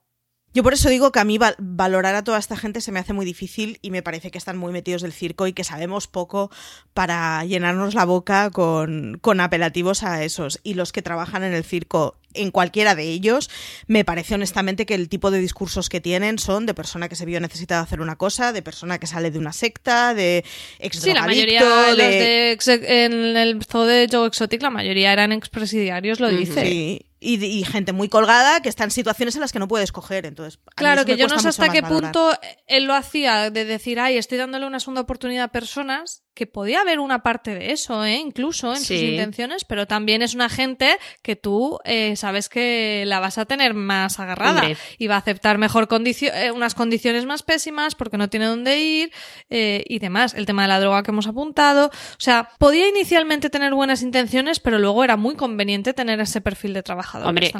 [0.58, 3.00] Yo por eso digo que a mí val- valorar a toda esta gente se me
[3.00, 6.08] hace muy difícil y me parece que están muy metidos del circo y que sabemos
[6.08, 6.50] poco
[6.96, 10.60] para llenarnos la boca con, con apelativos a esos.
[10.64, 13.52] Y los que trabajan en el circo, en cualquiera de ellos,
[13.86, 17.26] me parece honestamente que el tipo de discursos que tienen son de persona que se
[17.28, 20.44] vio necesitada hacer una cosa, de persona que sale de una secta, de
[20.80, 22.18] ex Sí, la mayoría drogadicto, los de...
[22.20, 26.66] de ex- en el zoo de Joe Exotic, la mayoría eran expresidiarios, lo dice.
[26.66, 29.84] Sí, y, y gente muy colgada que está en situaciones en las que no puede
[29.84, 30.26] escoger.
[30.26, 32.12] Entonces, Claro, que yo no sé hasta qué valorar.
[32.12, 32.34] punto
[32.68, 36.82] él lo hacía de decir, ay, estoy dándole una segunda oportunidad a personas, que podía
[36.82, 38.16] haber una parte de eso, ¿eh?
[38.18, 43.20] incluso en sus intenciones, pero también es una gente que tú eh, sabes que la
[43.20, 44.78] vas a tener más agarrada Hombre.
[45.00, 48.80] y va a aceptar mejor condicio- eh, unas condiciones más pésimas porque no tiene dónde
[48.80, 49.12] ir
[49.50, 50.34] y demás.
[50.36, 51.88] El tema de la droga que hemos apuntado.
[51.88, 56.74] O sea, podía inicialmente tener buenas intenciones, pero luego era muy conveniente tener ese perfil
[56.74, 57.28] de trabajador.
[57.28, 57.52] Hombre,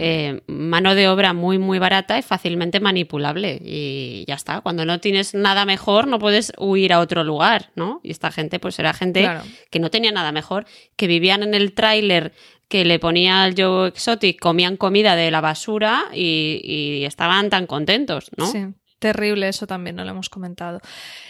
[0.48, 3.60] mano de obra muy, muy barata y fácilmente manipulable.
[3.64, 4.62] Y ya está.
[4.62, 8.00] Cuando no tienes nada mejor, no puedes huir a otro lugar, ¿no?
[8.04, 9.44] Y esta gente, pues era gente Claro.
[9.70, 10.66] que no tenía nada mejor,
[10.96, 12.34] que vivían en el tráiler
[12.68, 17.66] que le ponía al Joe Exotic, comían comida de la basura y, y estaban tan
[17.66, 18.46] contentos, ¿no?
[18.46, 18.66] Sí,
[19.00, 20.80] terrible, eso también no lo hemos comentado.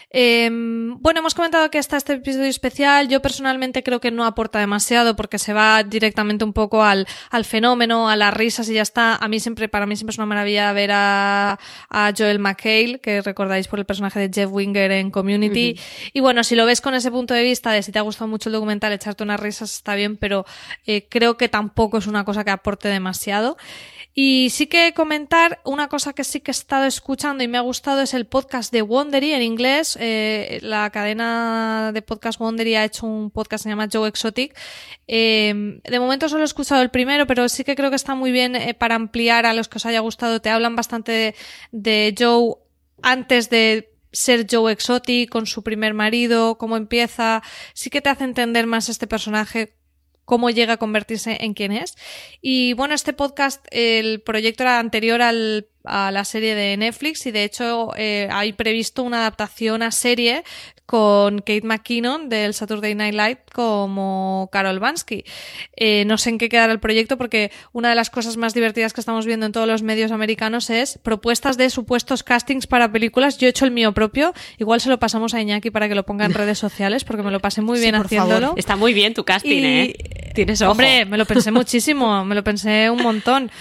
[0.09, 3.07] Eh, bueno, hemos comentado que está este episodio especial.
[3.09, 7.45] Yo personalmente creo que no aporta demasiado porque se va directamente un poco al, al
[7.45, 9.15] fenómeno, a las risas y ya está.
[9.15, 11.59] A mí siempre, para mí siempre es una maravilla ver a,
[11.89, 15.79] a Joel McHale, que recordáis por el personaje de Jeff Winger en Community.
[16.13, 18.27] Y bueno, si lo ves con ese punto de vista de si te ha gustado
[18.27, 20.45] mucho el documental, echarte unas risas está bien, pero
[20.85, 23.57] eh, creo que tampoco es una cosa que aporte demasiado.
[24.19, 27.61] Y sí que comentar una cosa que sí que he estado escuchando y me ha
[27.61, 29.95] gustado es el podcast de Wondery en inglés.
[30.01, 34.57] Eh, la cadena de podcast Wondery ha hecho un podcast que se llama Joe Exotic.
[35.07, 38.31] Eh, de momento solo he escuchado el primero, pero sí que creo que está muy
[38.31, 40.41] bien eh, para ampliar a los que os haya gustado.
[40.41, 41.35] Te hablan bastante de,
[41.71, 42.55] de Joe
[43.03, 47.43] antes de ser Joe Exotic con su primer marido, cómo empieza.
[47.75, 49.76] Sí que te hace entender más este personaje
[50.27, 51.95] cómo llega a convertirse en quien es.
[52.41, 57.31] Y bueno, este podcast, el proyecto era anterior al, a la serie de Netflix y
[57.31, 60.43] de hecho eh, hay previsto una adaptación a serie
[60.87, 65.25] con Kate McKinnon del Saturday Night Live como Carol Bansky.
[65.75, 68.93] Eh, no sé en qué quedará el proyecto porque una de las cosas más divertidas
[68.93, 73.37] que estamos viendo en todos los medios americanos es propuestas de supuestos castings para películas.
[73.37, 74.33] Yo he hecho el mío propio.
[74.57, 77.31] Igual se lo pasamos a Iñaki para que lo ponga en redes sociales porque me
[77.31, 78.39] lo pasé muy bien haciéndolo.
[78.39, 78.59] favor.
[78.59, 80.31] Está muy bien tu casting, ¿eh?
[80.33, 80.71] Tienes ojo.
[80.71, 83.51] Hombre, me lo pensé muchísimo, me lo pensé un montón.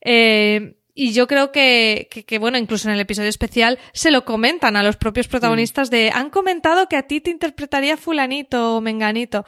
[0.00, 4.24] Eh, y yo creo que, que, que, bueno, incluso en el episodio especial se lo
[4.24, 8.80] comentan a los propios protagonistas de han comentado que a ti te interpretaría fulanito o
[8.80, 9.44] menganito.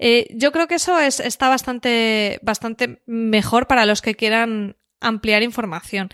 [0.00, 5.44] Eh, yo creo que eso es, está bastante, bastante mejor para los que quieran ampliar
[5.44, 6.08] información.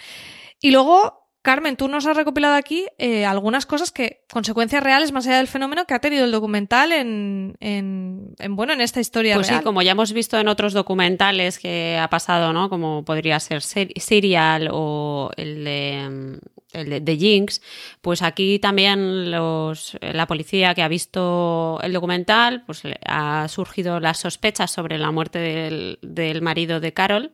[0.61, 5.27] Y luego, Carmen, tú nos has recopilado aquí eh, algunas cosas que, consecuencias reales más
[5.27, 9.35] allá del fenómeno que ha tenido el documental en, en, en bueno, en esta historia
[9.35, 9.61] Pues real.
[9.61, 12.71] sí, como ya hemos visto en otros documentales que ha pasado, ¿no?
[12.71, 17.63] Como podría ser Ser- Serial o el de, mm, el de, Jinx,
[18.01, 24.19] pues aquí también los, la policía que ha visto el documental, pues ha surgido las
[24.19, 27.33] sospechas sobre la muerte del, del marido de Carol.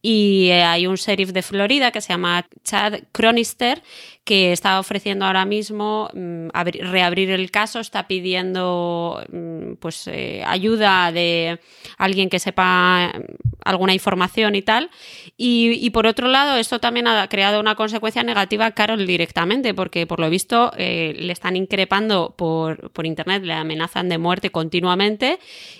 [0.00, 3.82] Y eh, hay un sheriff de Florida que se llama Chad Cronister
[4.24, 10.42] que está ofreciendo ahora mismo mm, abri- reabrir el caso, está pidiendo mm, pues eh,
[10.46, 11.60] ayuda de
[11.96, 13.22] alguien que sepa mm,
[13.64, 14.90] alguna información y tal.
[15.36, 20.06] Y, por otro lado, esto también ha creado una consecuencia negativa a Carol directamente, porque
[20.06, 25.38] por lo visto eh, le están increpando por, por internet, le amenazan de muerte continuamente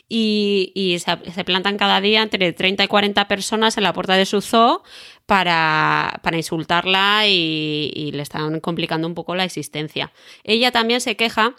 [0.09, 4.15] y, y se, se plantan cada día entre 30 y 40 personas en la puerta
[4.15, 4.83] de su zoo
[5.29, 10.11] para, para insultarla y, y le están complicando un poco la existencia.
[10.43, 11.55] Ella también se queja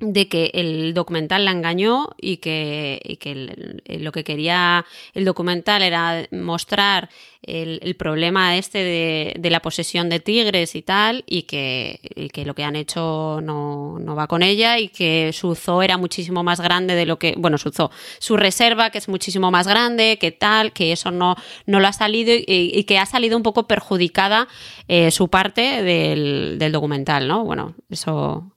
[0.00, 4.84] de que el documental la engañó y que, y que lo que quería
[5.14, 7.10] el documental era mostrar
[7.42, 12.44] el, el problema este de, de la posesión de tigres y tal, y que, que
[12.44, 16.42] lo que han hecho no, no va con ella y que su zoo era muchísimo
[16.42, 20.18] más grande de lo que, bueno, su zoo, su reserva que es muchísimo más grande,
[20.18, 21.36] que tal, que eso no,
[21.66, 24.48] no lo ha salido y, y que ha salido un poco perjudicada
[24.88, 27.44] eh, su parte del, del documental, ¿no?
[27.44, 28.53] Bueno, eso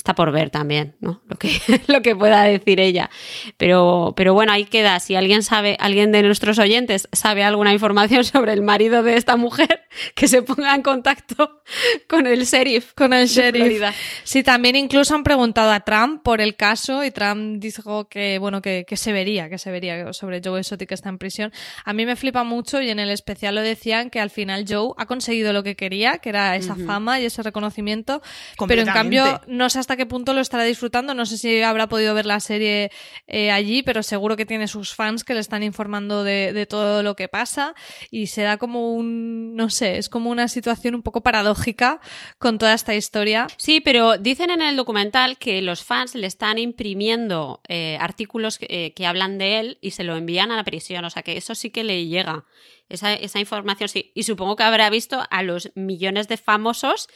[0.00, 1.20] está por ver también, ¿no?
[1.28, 1.50] Lo que,
[1.86, 3.10] lo que pueda decir ella.
[3.56, 4.98] Pero, pero bueno, ahí queda.
[4.98, 9.36] Si alguien sabe, alguien de nuestros oyentes sabe alguna información sobre el marido de esta
[9.36, 9.82] mujer,
[10.14, 11.62] que se ponga en contacto
[12.08, 12.94] con el sheriff.
[12.94, 13.82] Con el sheriff.
[14.24, 18.62] Sí, también incluso han preguntado a Trump por el caso y Trump dijo que, bueno,
[18.62, 21.52] que, que se vería, que se vería sobre Joe Exotic que está en prisión.
[21.84, 24.94] A mí me flipa mucho y en el especial lo decían que al final Joe
[24.96, 28.22] ha conseguido lo que quería, que era esa fama y ese reconocimiento,
[28.66, 31.88] pero en cambio no sé hasta qué punto lo estará disfrutando, no sé si habrá
[31.88, 32.92] podido ver la serie
[33.26, 37.16] eh, allí, pero seguro que tiene sus fans que le están informando de, todo lo
[37.16, 37.74] que pasa
[38.08, 42.00] y se da como un, no sé, es como una situación un poco paradójica
[42.38, 43.48] con toda esta historia.
[43.56, 48.66] Sí, pero dicen en el documental que los fans le están imprimiendo eh, artículos que,
[48.70, 51.04] eh, que hablan de él y se lo envían a la prisión.
[51.04, 52.44] O sea que eso sí que le llega.
[52.88, 54.12] Esa, esa información sí.
[54.14, 57.08] Y supongo que habrá visto a los millones de famosos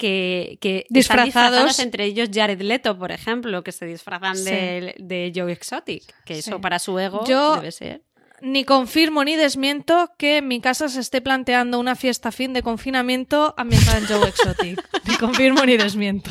[0.00, 1.26] que, que están Disfrazados.
[1.26, 4.44] disfrazados, entre ellos Jared Leto, por ejemplo, que se disfrazan Sí.
[4.44, 6.02] de, de Joe Exotic.
[6.24, 6.48] Que Sí.
[6.50, 8.02] eso para su ego Yo- debe ser.
[8.42, 12.62] Ni confirmo ni desmiento que en mi casa se esté planteando una fiesta fin de
[12.62, 14.82] confinamiento ambientada en Joe Exotic.
[15.06, 16.30] ni confirmo ni desmiento.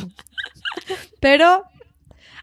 [1.20, 1.62] Pero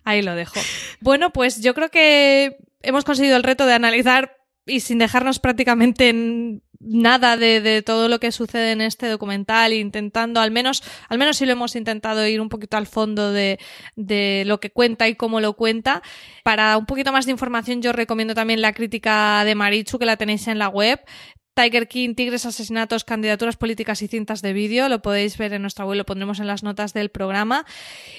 [0.05, 0.59] ahí lo dejo.
[1.01, 6.09] Bueno, pues yo creo que hemos conseguido el reto de analizar y sin dejarnos prácticamente
[6.09, 11.17] en nada de, de todo lo que sucede en este documental, intentando, al menos, al
[11.17, 13.59] menos si lo hemos intentado ir un poquito al fondo de,
[13.95, 16.01] de lo que cuenta y cómo lo cuenta.
[16.43, 20.17] Para un poquito más de información, yo recomiendo también la crítica de Marichu, que la
[20.17, 20.99] tenéis en la web.
[21.57, 24.89] Tiger King, Tigres, Asesinatos, Candidaturas Políticas y Cintas de Vídeo.
[24.89, 27.65] Lo podéis ver en nuestra web, lo pondremos en las notas del programa.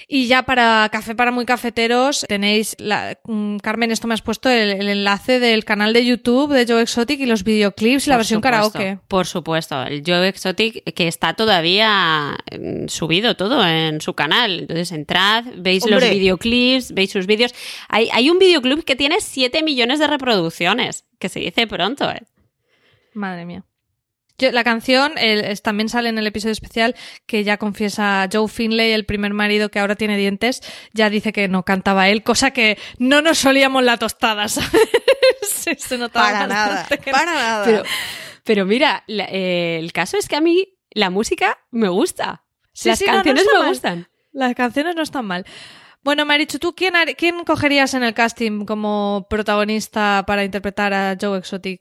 [0.09, 4.51] Y ya para Café para Muy Cafeteros tenéis, la, mm, Carmen, esto me has puesto
[4.51, 8.17] el, el enlace del canal de YouTube de Joe Exotic y los videoclips y la
[8.17, 8.99] versión supuesto, karaoke.
[9.07, 14.61] Por supuesto, el Joe Exotic que está todavía mm, subido todo en su canal.
[14.61, 16.01] Entonces entrad, veis Hombre.
[16.01, 17.55] los videoclips, veis sus vídeos.
[17.89, 22.23] Hay, hay un videoclip que tiene 7 millones de reproducciones, que se dice pronto, ¿eh?
[23.15, 23.65] Madre mía.
[24.41, 26.95] Yo- la canción el- es- también sale en el episodio especial
[27.27, 30.61] que ya confiesa Joe Finlay, el primer marido que ahora tiene dientes,
[30.95, 34.71] ya dice que no cantaba él, cosa que no nos solíamos la tostada, ¿sabes?
[35.43, 37.65] se, se notaba Para nada, que- para nada.
[37.65, 37.83] Pero,
[38.45, 42.45] pero mira, la- eh, el caso es que a mí la música me gusta.
[42.73, 43.69] Sí, Las sí, no, no canciones está me mal.
[43.71, 44.09] gustan.
[44.33, 45.45] Las canciones no están mal.
[46.05, 51.39] Bueno, Marichu, ¿tú quién, quién cogerías en el casting como protagonista para interpretar a Joe
[51.39, 51.81] Exotic?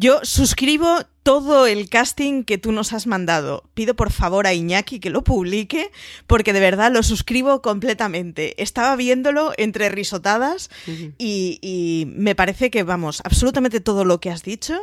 [0.00, 3.64] Yo suscribo todo el casting que tú nos has mandado.
[3.74, 5.90] Pido por favor a Iñaki que lo publique,
[6.28, 8.62] porque de verdad lo suscribo completamente.
[8.62, 14.44] Estaba viéndolo entre risotadas y, y me parece que, vamos, absolutamente todo lo que has
[14.44, 14.78] dicho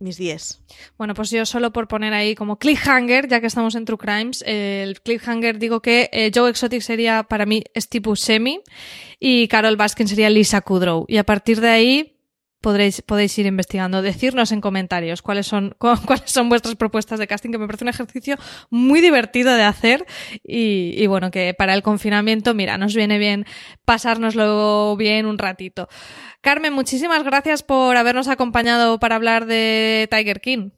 [0.00, 0.60] mis 10.
[0.98, 4.44] Bueno, pues yo solo por poner ahí como cliffhanger, ya que estamos en True Crimes,
[4.46, 8.60] el cliffhanger digo que eh, Joe Exotic sería para mí Steve Semi
[9.18, 11.06] y Carol Baskin sería Lisa Kudrow.
[11.08, 12.18] Y a partir de ahí
[12.62, 14.00] podréis, podéis ir investigando.
[14.00, 17.90] Decirnos en comentarios cuáles son, cuáles son vuestras propuestas de casting, que me parece un
[17.90, 18.36] ejercicio
[18.70, 20.06] muy divertido de hacer
[20.42, 23.44] y, y bueno, que para el confinamiento, mira, nos viene bien
[23.84, 25.88] pasárnoslo bien un ratito.
[26.40, 30.70] Carmen, muchísimas gracias por habernos acompañado para hablar de Tiger King.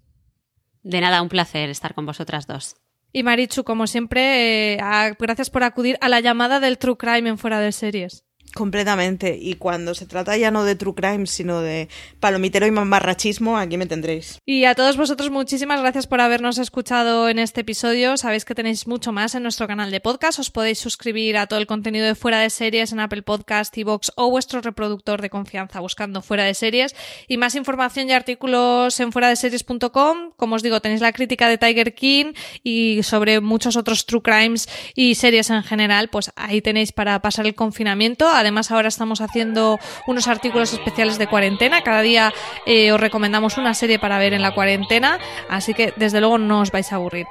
[0.83, 2.77] De nada, un placer estar con vosotras dos.
[3.13, 4.79] Y Marichu, como siempre, eh,
[5.19, 8.25] gracias por acudir a la llamada del True Crime en Fuera de Series.
[8.55, 9.37] Completamente.
[9.41, 11.89] Y cuando se trata ya no de true crime, sino de
[12.21, 14.39] palomitero y mamarrachismo, aquí me tendréis.
[14.47, 18.17] Y a todos vosotros muchísimas gracias por habernos escuchado en este episodio.
[18.17, 20.39] Sabéis que tenéis mucho más en nuestro canal de podcast.
[20.39, 24.13] Os podéis suscribir a todo el contenido de Fuera de Series en Apple Podcast, Evox
[24.15, 26.95] o vuestro reproductor de confianza buscando Fuera de Series.
[27.27, 30.31] Y más información y artículos en fuera de series.com.
[30.37, 34.69] Como os digo, tenéis la crítica de Tiger King y sobre muchos otros true crimes
[34.95, 36.09] y series en general.
[36.09, 38.29] Pues ahí tenéis para pasar el confinamiento.
[38.45, 41.83] Además, ahora estamos haciendo unos artículos especiales de cuarentena.
[41.83, 42.31] Cada día
[42.67, 45.19] eh, os recomendamos una serie para ver en la cuarentena,
[45.49, 47.27] así que desde luego no os vais a aburrir.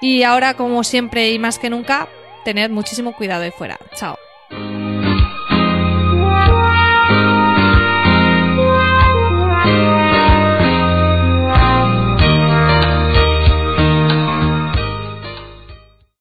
[0.00, 2.08] Y ahora, como siempre y más que nunca,
[2.44, 3.78] tened muchísimo cuidado ahí fuera.
[3.94, 4.16] Chao.